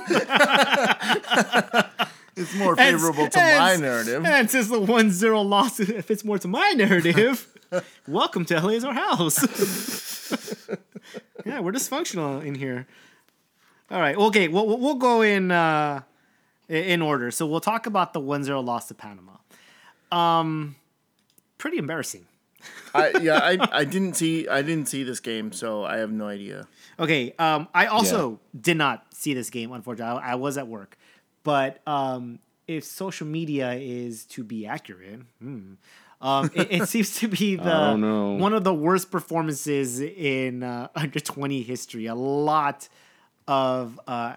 [2.37, 4.25] it's more favorable to my narrative.
[4.27, 7.49] And since the 1 0 loss fits more to my narrative,
[8.07, 9.39] welcome to LA's our house.
[11.47, 12.87] yeah, we're dysfunctional in here.
[13.91, 14.17] All right.
[14.17, 14.49] Okay.
[14.49, 16.03] We'll we'll- go in uh,
[16.73, 17.31] in order.
[17.31, 19.33] So we'll talk about the 1-0 loss to Panama.
[20.11, 20.77] Um,
[21.59, 22.27] pretty embarrassing.
[22.95, 26.29] I, yeah, I, I didn't see I didn't see this game, so I have no
[26.29, 26.69] idea.
[26.99, 27.35] Okay.
[27.39, 29.73] Um, I also did not see this game.
[29.73, 30.97] Unfortunately, I, I was at work.
[31.43, 35.73] But um, if social media is to be accurate, hmm,
[36.21, 40.89] um, it, it seems to be the don't one of the worst performances in uh,
[40.95, 42.07] under twenty history.
[42.07, 42.89] A lot
[43.49, 44.37] of, uh,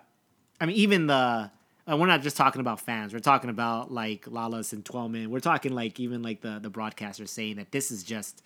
[0.59, 1.51] I mean, even the.
[1.89, 3.13] Uh, we're not just talking about fans.
[3.13, 5.27] We're talking about like Lalas and Twellman.
[5.27, 8.41] We're talking like even like the the broadcasters saying that this is just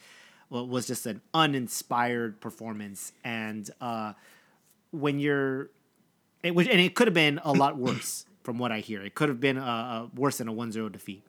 [0.49, 4.13] well, was just an uninspired performance, and uh,
[4.91, 5.69] when you're
[6.43, 9.01] it was, and it could have been a lot worse from what I hear.
[9.01, 11.23] It could have been uh, uh, worse than a 1-0 defeat.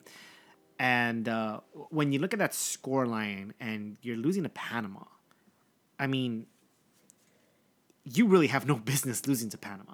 [0.79, 1.59] And uh,
[1.89, 5.03] when you look at that score line and you're losing to Panama,
[5.99, 6.47] I mean,
[8.03, 9.93] you really have no business losing to Panama.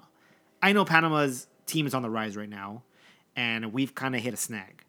[0.62, 2.82] I know Panama's team is on the rise right now,
[3.36, 4.84] and we've kind of hit a snag.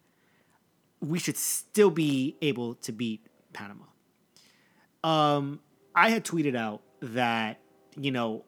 [1.00, 3.84] We should still be able to beat Panama.
[5.02, 5.60] Um,
[5.94, 7.60] I had tweeted out that
[7.96, 8.44] you know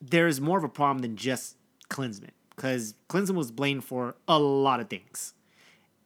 [0.00, 1.56] there's more of a problem than just
[1.90, 5.34] Klinsmann because Klinsmann was blamed for a lot of things.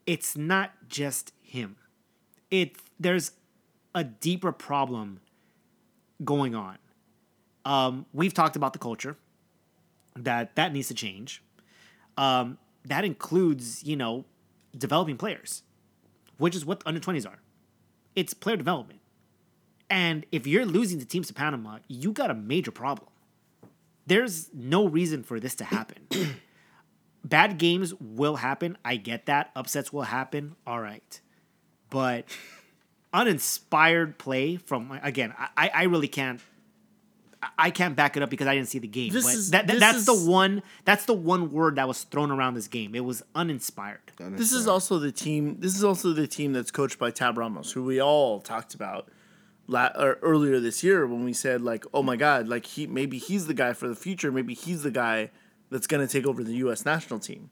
[0.07, 1.77] It's not just him.
[2.51, 3.33] It there's
[3.95, 5.21] a deeper problem
[6.25, 6.79] going on.
[7.65, 9.17] Um, we've talked about the culture
[10.17, 11.43] that that needs to change.
[12.17, 14.25] Um, that includes you know
[14.77, 15.63] developing players,
[16.39, 17.39] which is what under twenties are.
[18.15, 19.01] It's player development.
[19.89, 23.09] And if you're losing to teams to Panama, you got a major problem.
[24.07, 26.07] There's no reason for this to happen.
[27.25, 28.79] Bad games will happen.
[28.85, 29.51] I get that.
[29.55, 30.57] Upsets will happen.
[30.67, 31.21] All right.
[31.91, 32.25] But
[33.13, 36.41] uninspired play from again, I, I really can't
[37.57, 39.13] I- can't back it up because I didn't see the game.
[39.13, 42.03] This but is- that, that- that's is- the one that's the one word that was
[42.05, 42.95] thrown around this game.
[42.95, 44.13] It was uninspired.
[44.19, 45.57] This is also the team.
[45.61, 49.09] This is also the team that's coached by Tab Ramos, who we all talked about
[49.67, 53.17] la- or earlier this year when we said like, oh my god, like he maybe
[53.19, 54.31] he's the guy for the future.
[54.31, 55.31] Maybe he's the guy
[55.71, 56.85] that's gonna take over the U.S.
[56.85, 57.49] national team.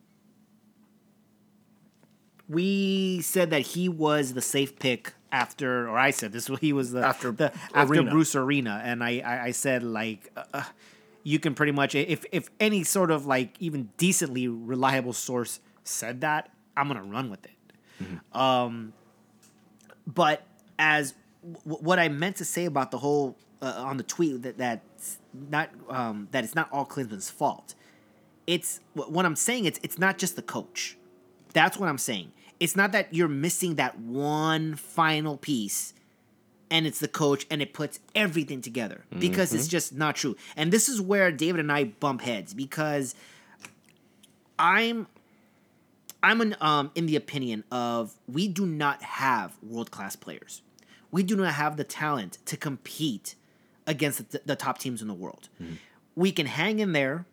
[2.48, 6.50] we said that he was the safe pick after, or I said this.
[6.60, 8.10] He was the After the after Arena.
[8.10, 10.30] Bruce Arena, and I I, I said like.
[10.36, 10.64] Uh,
[11.24, 16.22] you can pretty much if if any sort of like even decently reliable source said
[16.22, 18.94] that i'm gonna run with it um
[20.06, 20.42] but
[20.78, 21.12] as
[21.42, 25.18] w- what i meant to say about the whole uh, on the tweet that that's
[25.50, 27.74] not um that it's not all Klinsmann's fault
[28.48, 29.66] it's what I'm saying.
[29.66, 30.96] It's it's not just the coach.
[31.52, 32.32] That's what I'm saying.
[32.60, 35.94] It's not that you're missing that one final piece,
[36.70, 40.36] and it's the coach, and it puts everything together because it's just not true.
[40.56, 43.14] And this is where David and I bump heads because
[44.58, 45.06] I'm
[46.22, 50.62] I'm an, um, in the opinion of we do not have world class players.
[51.10, 53.34] We do not have the talent to compete
[53.86, 55.48] against the, the top teams in the world.
[56.16, 57.24] We can hang in there,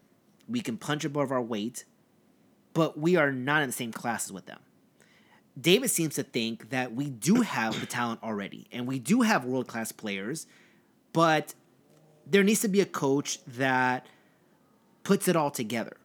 [0.47, 1.84] we can punch above our weight,
[2.73, 4.59] but we are not in the same classes with them.
[5.60, 9.45] David seems to think that we do have the talent already and we do have
[9.45, 10.47] world class players,
[11.14, 11.53] but
[12.28, 14.06] there needs to be a coach that
[15.03, 15.95] puts it all together.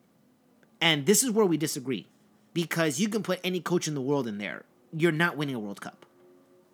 [0.81, 2.07] And this is where we disagree
[2.55, 4.65] because you can put any coach in the world in there.
[4.93, 6.07] You're not winning a World Cup.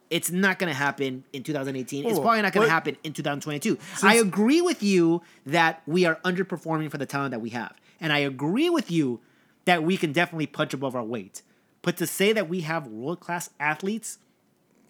[0.08, 2.04] It's not going to happen in 2018.
[2.06, 3.76] it's Oh, probably not going to happen in 2022.
[4.02, 7.74] I agree with you that we are underperforming for the talent that we have.
[8.00, 9.20] And I agree with you
[9.64, 11.42] that we can definitely punch above our weight.
[11.86, 14.18] But to say that we have world class athletes,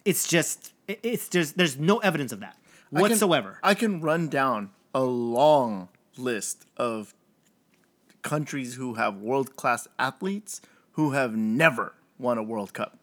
[0.03, 2.57] it's just, it's just, there's no evidence of that
[2.91, 3.59] I can- whatsoever.
[3.61, 7.13] I can run down a long list of
[8.23, 10.59] countries who have world class athletes
[10.93, 12.97] who have never won a World Cup.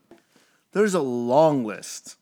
[0.72, 2.16] There's a long list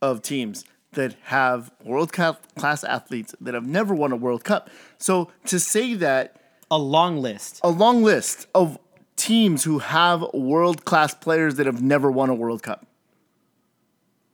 [0.00, 4.70] of teams that have world class athletes that have never won a World Cup.
[4.98, 6.36] So to say that
[6.70, 7.58] a long list.
[7.64, 8.78] a long list of
[9.20, 12.86] teams who have world class players that have never won a World Cup.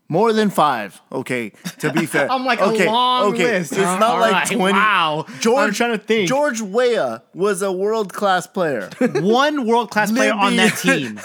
[0.09, 1.01] More than five.
[1.11, 2.30] Okay, to be fair.
[2.30, 3.59] I'm like, a long okay.
[3.59, 4.78] list, It's not All like right, twenty.
[4.78, 5.24] wow.
[5.28, 6.28] I'm trying to think.
[6.28, 8.89] George Weah was a world class player.
[9.01, 11.18] one world class player on that team.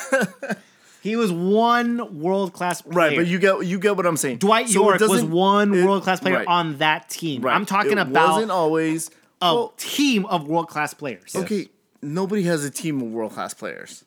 [1.04, 2.96] he was one world class player.
[2.96, 4.38] right, but you get you get what I'm saying.
[4.40, 7.44] Dwight So Yorke was one world class player right, on that team.
[7.44, 7.56] right.
[7.56, 9.12] I'm talking It about wasn't always
[9.44, 11.36] a well, team of world class players.
[11.36, 11.68] okay.
[12.02, 14.04] Nobody has a team of world class players.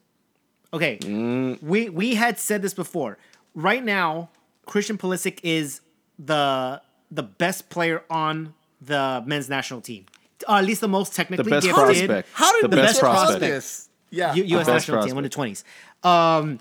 [0.73, 0.99] Okay.
[1.63, 3.19] We we had said this before.
[3.55, 4.31] Right now,
[4.67, 5.81] Christian Pulisic is
[6.19, 6.81] the
[7.11, 10.07] the best player on the men's national team.
[10.49, 11.85] or at least the most technically best gifted.
[11.85, 12.29] prospect.
[12.33, 13.41] How did The the best best prospect.
[13.53, 13.89] prospect?
[14.11, 14.35] Yeah.
[14.35, 14.67] U- U.S.
[14.67, 15.65] best national team, one to twenties.
[16.03, 16.59] Um,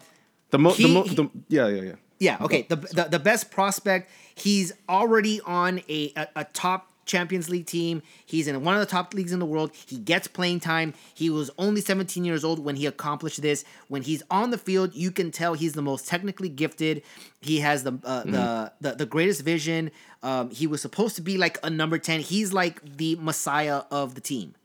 [0.52, 1.96] The mo, the He- mo, he- the, yeah, yeah, yeah.
[2.20, 2.62] yeah, okay.
[2.70, 4.10] The, the the best prospect.
[4.36, 8.02] He's already on a, a a top Champions League team.
[8.26, 9.72] He's in one of the top leagues in the world.
[9.74, 10.94] He gets playing time.
[11.14, 13.66] He was only 17 years old when he accomplished this.
[13.88, 17.04] When he's on the field, you can tell he's the most technically gifted.
[17.42, 19.92] He has the uh, the, the the greatest vision.
[20.22, 22.22] Um, he was supposed to be like a number 10.
[22.22, 24.56] He's like the messiah of the team.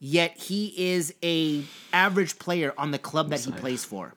[0.00, 4.14] Yet he is a average player on the club that he plays for.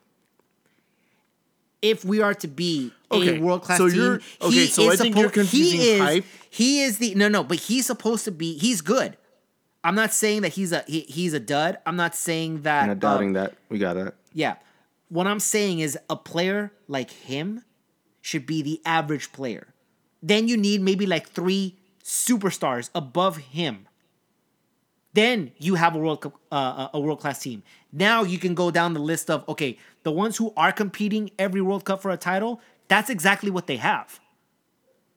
[1.82, 4.84] If we are to be Okay, a world class so team, you're- he okay, so
[4.92, 6.26] is I think you're suppo- he confusing is hype.
[6.50, 9.18] he is the no no, but he's supposed to be he's good.
[9.84, 11.80] I'm not saying that he's a he, he's a dud.
[11.86, 13.56] I'm not saying that I'm not doubting that.
[13.70, 14.14] We got that.
[14.34, 14.56] yeah.
[15.10, 17.64] What I'm saying is a player like him
[18.22, 19.74] should be the average player.
[20.24, 23.88] Then you need maybe like three superstars above him.
[25.14, 27.64] Then you have a world uh, a world class team.
[27.92, 31.62] Now you can go down the list of okay, the ones who are competing every
[31.62, 32.62] World Cup for a title.
[32.88, 34.20] That's exactly what they have.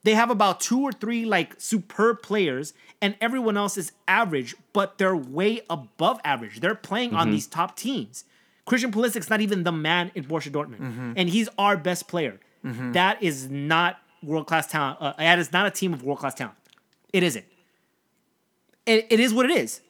[0.03, 4.97] They have about two or three like superb players, and everyone else is average, but
[4.99, 6.59] they're way above average.
[6.59, 7.31] They're playing on mm-hmm.
[7.31, 8.23] these top teams.
[8.65, 11.13] Christian Pulisic's not even the man in Borussia Dortmund, mm-hmm.
[11.15, 12.39] and he's our best player.
[12.63, 12.91] Mm-hmm.
[12.91, 14.97] That is not world class talent.
[15.01, 16.57] Uh, that is not a team of world class talent.
[17.11, 17.45] It isn't.
[18.85, 19.81] It, it is what it is.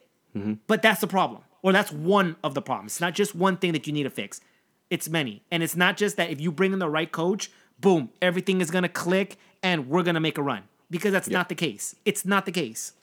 [0.68, 2.94] But that's the problem, or that's one of the problems.
[2.94, 4.42] It's not just one thing that you need to fix.
[4.90, 8.10] It's many, and it's not just that if you bring in the right coach, boom,
[8.22, 10.64] everything is gonna click, and we're gonna make a run.
[10.90, 11.96] Because that's not the case.
[12.06, 12.94] It's not the case.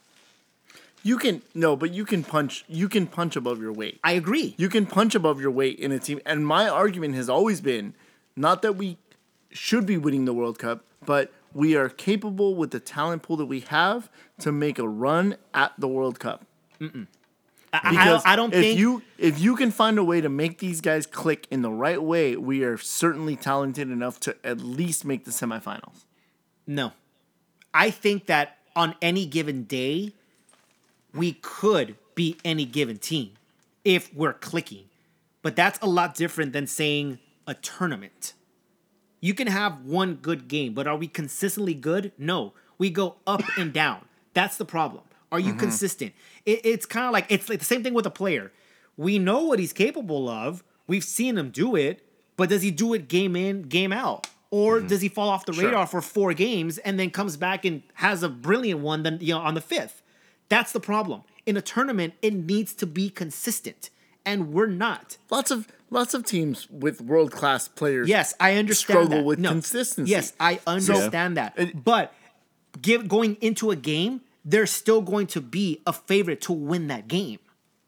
[1.03, 2.65] You can no, but you can punch.
[2.69, 3.99] You can punch above your weight.
[4.05, 4.55] I agree.
[4.57, 6.21] You can punch above your weight in a team.
[6.25, 7.95] And my argument has always been
[8.37, 8.99] not that we
[9.51, 13.47] should be winning the World Cup, but we are capable with the talent pool that
[13.47, 14.09] we have
[14.39, 16.47] to make a run at the World Cup.
[16.81, 17.07] I
[17.73, 20.59] Because don't, I don't if think you if you can find a way to make
[20.59, 25.07] these guys click in the right way, we are certainly talented enough to at least
[25.07, 26.05] make the semifinals.
[26.67, 26.93] No.
[27.73, 30.13] I think that on any given day,
[31.15, 33.33] we could beat any given team
[33.85, 34.85] if we're clicking.
[35.41, 38.35] But that's a lot different than saying a tournament.
[39.21, 42.13] You can have one good game, but are we consistently good?
[42.19, 42.53] No.
[42.77, 44.05] We go up and down.
[44.35, 45.05] That's the problem.
[45.33, 45.59] Are you mm-hmm.
[45.59, 46.13] consistent?
[46.47, 48.53] It, it's kind of like it's like the same thing with a player.
[48.97, 50.63] We know what he's capable of.
[50.87, 52.07] We've seen him do it,
[52.37, 54.29] but does he do it game in, game out?
[54.51, 54.89] Or mm-hmm.
[54.89, 58.23] does he fall off the radar for four games and then comes back and has
[58.23, 60.03] a brilliant one then you know on the fifth?
[60.51, 61.23] That's the problem.
[61.47, 63.89] In a tournament, it needs to be consistent.
[64.25, 65.17] And we're not.
[65.31, 68.09] Lots of lots of teams with world class players.
[68.09, 69.25] Yes, I understand struggle that.
[69.25, 69.49] with No.
[69.49, 70.11] consistency.
[70.11, 71.83] Yes, I understand that.
[71.83, 72.13] but
[72.81, 77.09] give going into a game, there's still going to be a favorite to win that
[77.09, 77.39] game,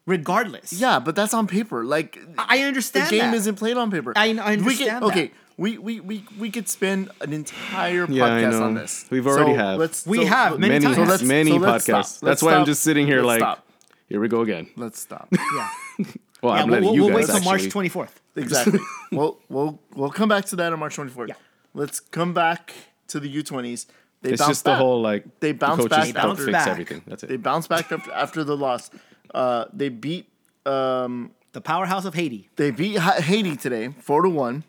[0.05, 0.73] regardless.
[0.73, 1.83] Yeah, but that's on paper.
[1.83, 3.37] Like I understand the understand game that.
[3.37, 4.13] isn't played on paper.
[4.15, 5.03] I- I We understand could, that.
[5.03, 9.05] Okay, we, we we we could spend an entire Yeah, podcast on this.
[9.09, 9.79] We've already So have.
[9.79, 10.95] Let's, We so- have many Many, times.
[10.97, 11.87] So let's- many so let's podcasts.
[11.87, 11.97] stop.
[12.05, 13.65] That's Let's why I'm just sitting here Let's like, stop.
[14.09, 14.69] here we go again.
[14.75, 15.27] Let's stop.
[15.31, 15.69] Yeah.
[16.41, 18.09] Well, yeah I'm we'll letting we'll, you we'll guys wait till March 24th.
[18.35, 18.79] Exactly.
[19.11, 21.29] we'll we'll we'll come back to that on March 24th.
[21.29, 21.35] Yeah.
[21.73, 22.73] Let's come back
[23.07, 23.87] to the U20s.
[24.21, 26.51] They It's bounced just the whole like They the bounce coaches back don't after- fix
[26.51, 26.67] back.
[26.67, 27.01] everything.
[27.05, 27.29] That's it.
[27.29, 28.89] They bounced back after, after the loss.
[29.33, 30.29] Uh, they beat
[30.65, 32.49] um, The powerhouse of Haiti.
[32.55, 34.63] they beat Ha- Haiti today, four to one,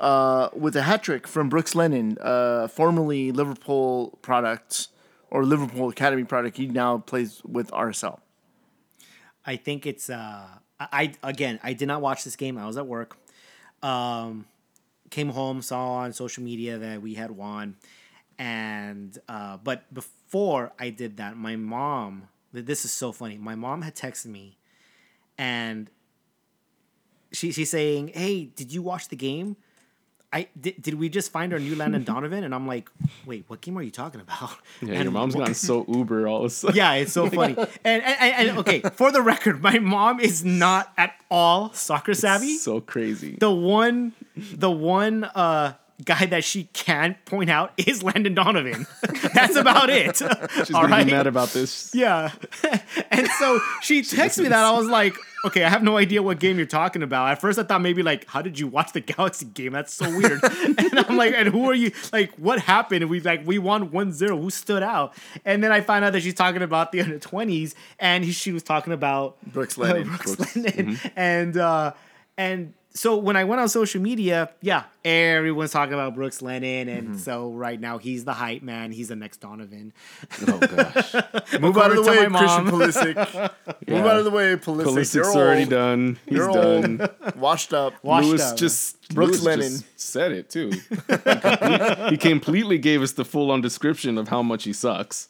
[0.00, 4.88] uh, with a hat trick from Brooks Lennon, uh, formerly Liverpool product
[5.30, 6.56] or Liverpool Academy product.
[6.56, 8.18] He now plays with RSL.
[9.44, 10.44] I think it's uh
[10.80, 12.58] I, I again I did not watch this game.
[12.58, 13.16] I was at work.
[13.82, 14.46] Um
[15.10, 17.76] came home, saw on social media that we had won.
[18.38, 23.36] And uh but before I did that, my mom this is so funny.
[23.38, 24.56] My mom had texted me
[25.38, 25.90] and
[27.32, 29.56] she she's saying, "Hey, did you watch the game?"
[30.32, 32.44] I did, did we just find our new Landon Donovan?
[32.44, 32.90] And I'm like,
[33.26, 34.50] "Wait, what game are you talking about?"
[34.82, 36.76] yeah, and your mom's wh- gone so Uber all of a sudden.
[36.76, 37.54] yeah, it's so funny.
[37.56, 37.68] And,
[38.02, 42.56] and, and, and okay, for the record, my mom is not at all soccer savvy.
[42.56, 43.36] so crazy.
[43.38, 45.74] The one, the one uh,
[46.04, 48.86] guy that she can point out is Landon Donovan.
[49.34, 50.16] That's about it.
[50.16, 51.06] She's all right.
[51.06, 51.94] mad about this.
[51.94, 52.32] Yeah.
[53.10, 54.64] and so she texted me that.
[54.64, 55.14] I was like,
[55.46, 57.30] okay, I have no idea what game you're talking about.
[57.30, 59.72] At first, I thought maybe like, how did you watch the Galaxy game?
[59.72, 60.42] That's so weird.
[60.42, 61.92] and I'm like, and who are you?
[62.12, 63.02] Like, what happened?
[63.02, 64.36] And we like, we won 1 0.
[64.36, 65.14] Who stood out?
[65.44, 68.52] And then I find out that she's talking about the under 20s and he, she
[68.52, 70.08] was talking about Brooks Lennon.
[70.08, 70.98] Brooks Lennon.
[71.16, 71.92] And, uh,
[72.36, 77.08] and, so when I went on social media, yeah, everyone's talking about Brooks Lennon, and
[77.08, 77.18] Mm-hmm.
[77.18, 78.90] so right now he's the hype man.
[78.92, 79.92] He's the next Donovan.
[80.48, 81.14] Oh gosh,
[81.60, 82.72] Move out of the way, my Christian mom.
[82.72, 83.52] Pulisic.
[83.88, 84.84] Move out of the way, Pulisic.
[84.84, 85.70] Pulisic's You're already old.
[85.70, 86.18] done.
[86.26, 87.00] He's You're done.
[87.00, 87.36] old.
[87.36, 87.94] Washed up.
[88.02, 88.56] Washed Lewis up.
[88.56, 89.72] just Brooks Lewis Lennon.
[89.72, 90.70] just said it too.
[90.70, 95.28] he, complete- he completely gave us the full on description of how much he sucks.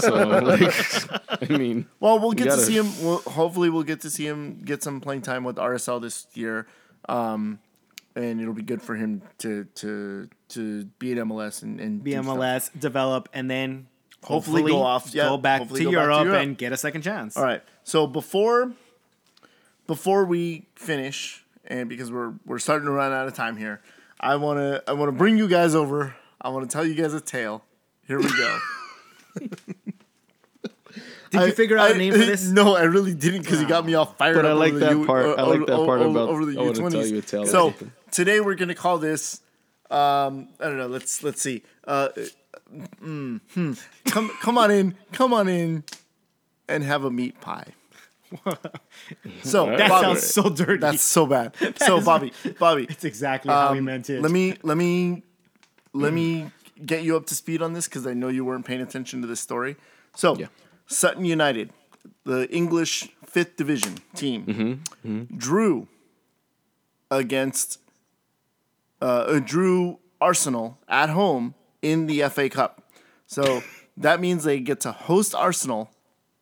[0.00, 2.86] so like, I mean, Well, we'll get to gotta- see him.
[3.02, 6.66] We'll, hopefully, we'll get to see him get some playing time with RSL this year,
[7.08, 7.58] um,
[8.16, 12.12] and it'll be good for him to to to be at MLS and, and Be.
[12.12, 13.86] MLS, develop, and then
[14.22, 16.42] Hopefully go off- yeah, go back to go back to Europe Europe.
[16.42, 17.36] and get a second chance.
[17.36, 17.62] All right.
[17.82, 18.72] So before
[19.86, 23.82] before we finish, and because we're we're starting to run out of time here,
[24.18, 26.14] I wanna I wanna bring you guys over.
[26.40, 27.64] I wanna tell you guys a tale.
[28.06, 28.58] Here we go.
[31.30, 32.44] Did you figure out a name for this?
[32.46, 34.50] No, I really didn't because he got me all fired But up.
[34.52, 35.26] I like over the that U- part.
[35.26, 37.10] uh, I like that part about- over the I wanna tell U20s.
[37.10, 37.74] you a tale So.
[38.14, 39.40] Today we're gonna call this.
[39.90, 40.86] Um, I don't know.
[40.86, 41.62] Let's let's see.
[41.86, 42.08] Uh,
[43.02, 43.72] mm, hmm.
[44.06, 44.94] Come come on in.
[45.12, 45.84] Come on in,
[46.68, 47.66] and have a meat pie.
[49.42, 50.78] So That Bobby, sounds so dirty.
[50.78, 51.54] that's so bad.
[51.78, 54.22] So Bobby, Bobby, it's exactly how he um, meant it.
[54.22, 55.22] let me let me
[55.92, 56.50] let me
[56.84, 59.26] get you up to speed on this because I know you weren't paying attention to
[59.28, 59.76] this story.
[60.16, 60.46] So Yeah.
[60.86, 61.70] Sutton United,
[62.24, 64.82] the English fifth division team,
[65.36, 65.86] drew
[67.10, 67.78] against
[69.00, 72.90] uh, uh, drew Arsenal at home in the FA Cup.
[73.26, 73.62] So
[73.96, 75.90] that means they get to host Arsenal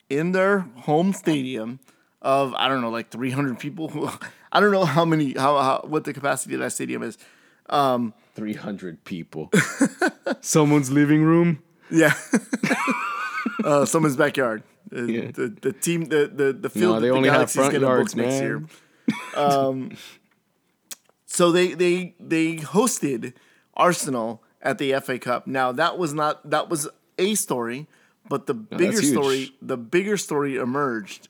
[0.08, 1.80] in their home stadium
[2.20, 4.10] of I don't know like 300 people.
[4.52, 7.16] I don't know how many how, how what the capacity of that stadium is.
[8.34, 9.50] three hundred people.
[10.40, 11.62] Someone's living room.
[11.90, 12.14] Yeah.
[13.64, 14.62] uh, someone's backyard.
[14.94, 15.30] Uh, Yeah.
[15.32, 18.14] the, the team the the, the field No, that they the only have front yards,
[18.14, 18.42] book next man.
[18.42, 18.62] year.
[19.34, 19.90] Um,
[21.32, 23.32] so they they they hosted
[23.74, 25.46] Arsenal at the FA Cup.
[25.46, 27.86] Now that was not that was a story,
[28.28, 31.28] but the bigger story the bigger story emerged.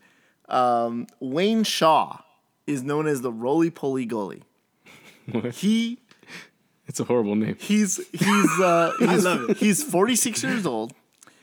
[0.48, 2.18] Um, Wayne Shaw
[2.66, 4.42] is known as the roly poly goalie.
[5.54, 6.00] He
[6.88, 7.56] It's a horrible name.
[7.60, 10.94] he's he's uh, he's, he's 46 years old.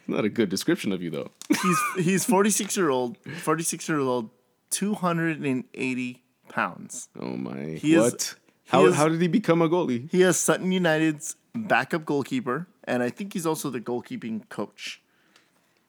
[0.06, 1.32] Not a good description of you though.
[1.48, 4.32] He's he's 46 year old 46 year old
[4.72, 7.08] 280 pounds.
[7.20, 7.78] Oh my!
[7.82, 8.36] He is- what?
[8.36, 10.10] he how is- how did he become a goalie?
[10.10, 15.02] He has Sutton United's backup goalkeeper, and I think he's also the goalkeeping coach.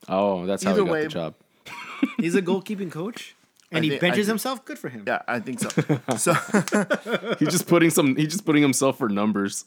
[0.08, 1.34] Oh, that's how Either he got way- the job.
[2.18, 3.36] He's a goalkeeping coach,
[3.70, 4.64] and I he think- benches think- himself.
[4.64, 5.04] Good for him.
[5.06, 5.68] Yeah, I think so.
[6.16, 6.32] So
[7.38, 8.16] He's just putting some.
[8.16, 9.64] He's just putting himself for numbers.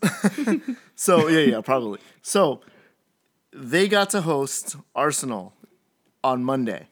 [0.95, 1.99] so yeah, yeah, probably.
[2.23, 2.61] So
[3.53, 5.53] they got to host Arsenal
[6.23, 6.87] on Monday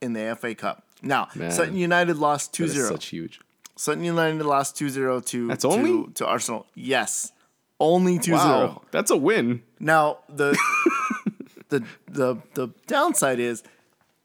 [0.00, 0.84] in the FA Cup.
[1.02, 1.50] Now, Man.
[1.50, 2.88] Sutton United lost That is 2-0.
[2.88, 3.40] such huge.
[3.78, 6.12] Sutton United lost 2-0 to That's to, only?
[6.14, 6.66] to Arsenal.
[6.74, 7.32] Yes.
[7.78, 8.32] Only 2-0.
[8.32, 9.62] Wow, that's a win.
[9.78, 10.58] Now the
[11.68, 13.62] the the the downside is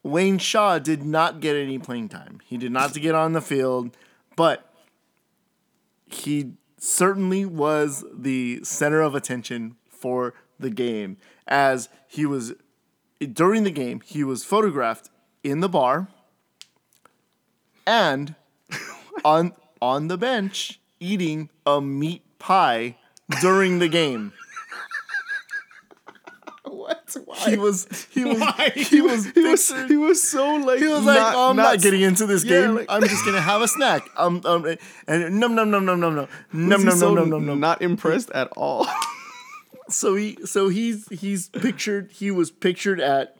[0.01, 2.41] Wayne Shaw did not get any playing time.
[2.45, 3.95] He did not get on the field,
[4.35, 4.73] but
[6.07, 12.53] he certainly was the center of attention for the game as he was
[13.31, 15.11] during the game he was photographed
[15.43, 16.07] in the bar
[17.85, 18.33] and
[19.25, 22.97] on on the bench eating a meat pie
[23.41, 24.33] during the game.
[26.65, 27.15] What?
[27.47, 28.71] He was he was Why?
[28.75, 32.01] he was He was he was so like he was like, oh, I'm not, getting
[32.01, 32.75] into this Yeah, game.
[32.75, 34.03] like- I'm just gonna have a snack.
[34.17, 34.65] Um, um
[35.07, 37.59] and num num num num num num num num so num num num.
[37.59, 38.87] Not impressed at all.
[39.89, 42.09] So he so he's he's pictured.
[42.13, 43.35] He was pictured at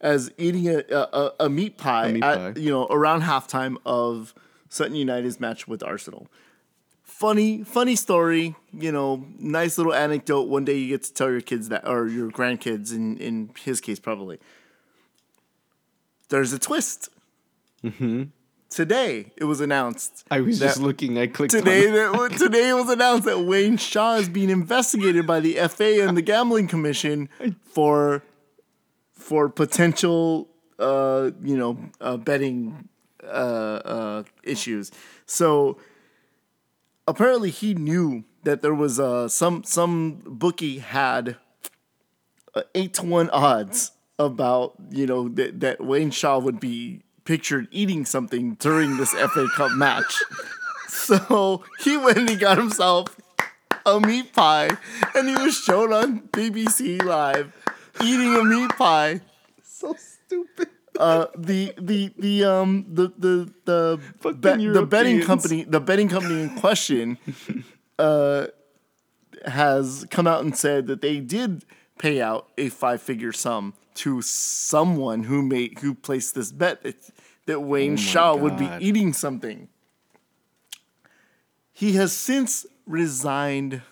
[0.00, 2.60] as eating a a, a meat pie meat at pie.
[2.60, 4.34] you know around halftime of
[4.70, 6.28] Sutton United's match with Arsenal.
[7.02, 8.54] Funny, funny story.
[8.72, 10.48] You know, nice little anecdote.
[10.48, 12.94] One day you get to tell your kids that, or your grandkids.
[12.94, 14.38] In in his case, probably.
[16.30, 17.10] There's a twist.
[18.70, 20.24] Today it was announced.
[20.30, 21.18] I was just looking.
[21.18, 25.26] I clicked Today, on that, today it was announced that Wayne Shaw is being investigated
[25.26, 27.28] by the FA and the Gambling Commission
[27.64, 28.22] for
[29.12, 30.48] for potential,
[30.78, 32.88] uh, you know, uh, betting
[33.22, 34.90] uh, uh, issues.
[35.26, 35.78] So
[37.06, 41.36] apparently, he knew that there was uh, some some bookie had
[42.54, 47.68] uh, eight to one odds about you know that, that Wayne Shaw would be pictured
[47.70, 50.14] eating something during this FA Cup match.
[50.90, 53.16] So he went and he got himself
[53.86, 54.70] a meat pie,
[55.14, 57.52] and he was shown on BBC Live
[58.02, 59.20] eating a meat pie.
[59.62, 60.68] so stupid.
[61.00, 64.00] Uh, the the the um the the the
[64.34, 67.18] bet- the betting company the betting company in question
[67.98, 68.46] uh
[69.46, 71.64] has come out and said that they did
[71.98, 76.96] pay out a five figure sum to someone who made who placed this bet that,
[77.46, 79.68] that Wayne Shaw would be eating something.
[81.72, 83.82] He has since resigned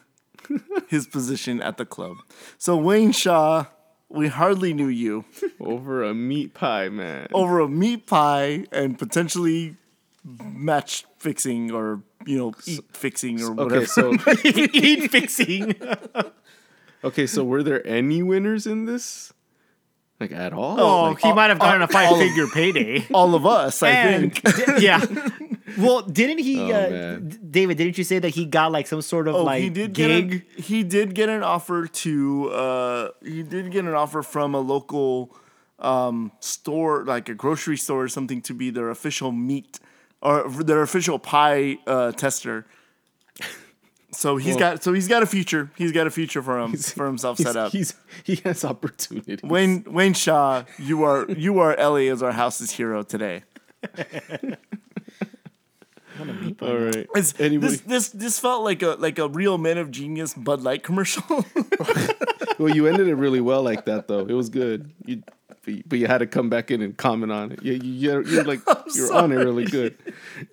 [0.89, 2.17] his position at the club.
[2.59, 3.67] So Wayne Shaw,
[4.11, 5.25] we hardly knew you
[5.61, 7.29] Over a meat pie, man.
[7.33, 9.77] over a meat pie and potentially
[10.25, 13.77] match fixing or you know eat fixing or whatever.
[13.77, 14.13] Okay, so
[14.45, 15.75] Eat fixing.
[17.05, 19.33] okay, so were there any winners in this?
[20.21, 20.81] Like at all?
[20.81, 23.07] Oh, Like, he might have gotten a five-figure payday.
[23.15, 24.57] all of us, I And think.
[24.67, 24.99] di- yeah.
[25.79, 27.19] Well, didn't he, Oh, uh,
[27.51, 27.77] David?
[27.77, 30.31] Didn't you say that he got like some sort of Oh, like he did gig?
[30.31, 32.51] Get a, he did get an offer to.
[32.51, 35.37] Uh, he did get an offer from a local
[35.79, 39.79] um, store, like a grocery store or something, to be their official meat
[40.23, 42.67] or their official pie uh, tester.
[44.11, 45.71] So he's got so he's got a future.
[45.77, 47.73] He's got a future for him for himself set up.
[47.73, 47.95] He's,
[48.25, 49.41] he has opportunities.
[49.43, 53.45] Wayne Wayne Shaw, you are you are LA is our house's hero today.
[56.63, 57.07] all right.
[57.15, 57.73] It's, Anybody?
[57.73, 61.23] this this this felt like a like a real Men of Genius Bud Light commercial.
[62.59, 64.27] well, you ended it really well like that, though.
[64.27, 64.91] It was good.
[65.05, 65.23] You,
[65.69, 67.59] but you- but you had to come back in and comment on it.
[67.63, 68.61] Yeah, you, you're, like
[68.95, 69.97] you're on it really good.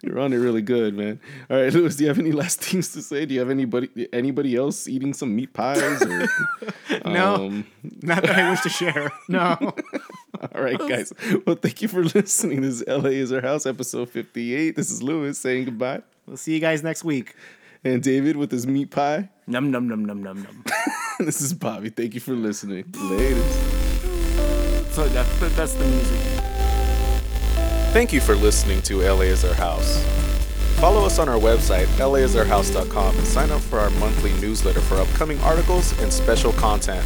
[0.04, 1.22] You're on it really good, man.
[1.50, 3.26] All right, Louis, do you have any last things to say?
[3.26, 6.02] Do you have anybody anybody else eating some meat pies?
[6.02, 6.28] Or,
[7.06, 7.36] No.
[7.48, 7.66] um,
[8.02, 9.10] Not that I wish to share.
[9.30, 9.56] No.
[9.62, 11.14] all right, guys.
[11.48, 12.62] Well, thank you for listening.
[12.62, 14.76] This is LA is our house, episode 58.
[14.76, 17.36] This is Louis saying goodbye, We'll see you guys next week.
[17.86, 19.30] and David with his meat pie.
[19.48, 20.64] num num num num num num.
[21.20, 21.90] this is Bobby.
[21.90, 22.84] Thank you for listening.
[22.98, 23.85] Later.
[24.96, 26.18] So that, that that's the music.
[27.92, 30.02] Thank you for listening to LA is Our House.
[30.80, 35.38] Follow us on our website, laisourhouse.com, and sign up for our monthly newsletter for upcoming
[35.42, 37.04] articles and special content.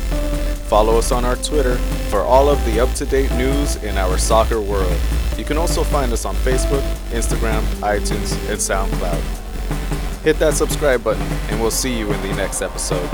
[0.70, 1.78] Follow us on our Twitter
[2.12, 4.96] for all of the up to date news in our soccer world.
[5.36, 10.24] You can also find us on Facebook, Instagram, iTunes, and SoundCloud.
[10.24, 13.10] Hit that subscribe button, and we'll see you in the next episode.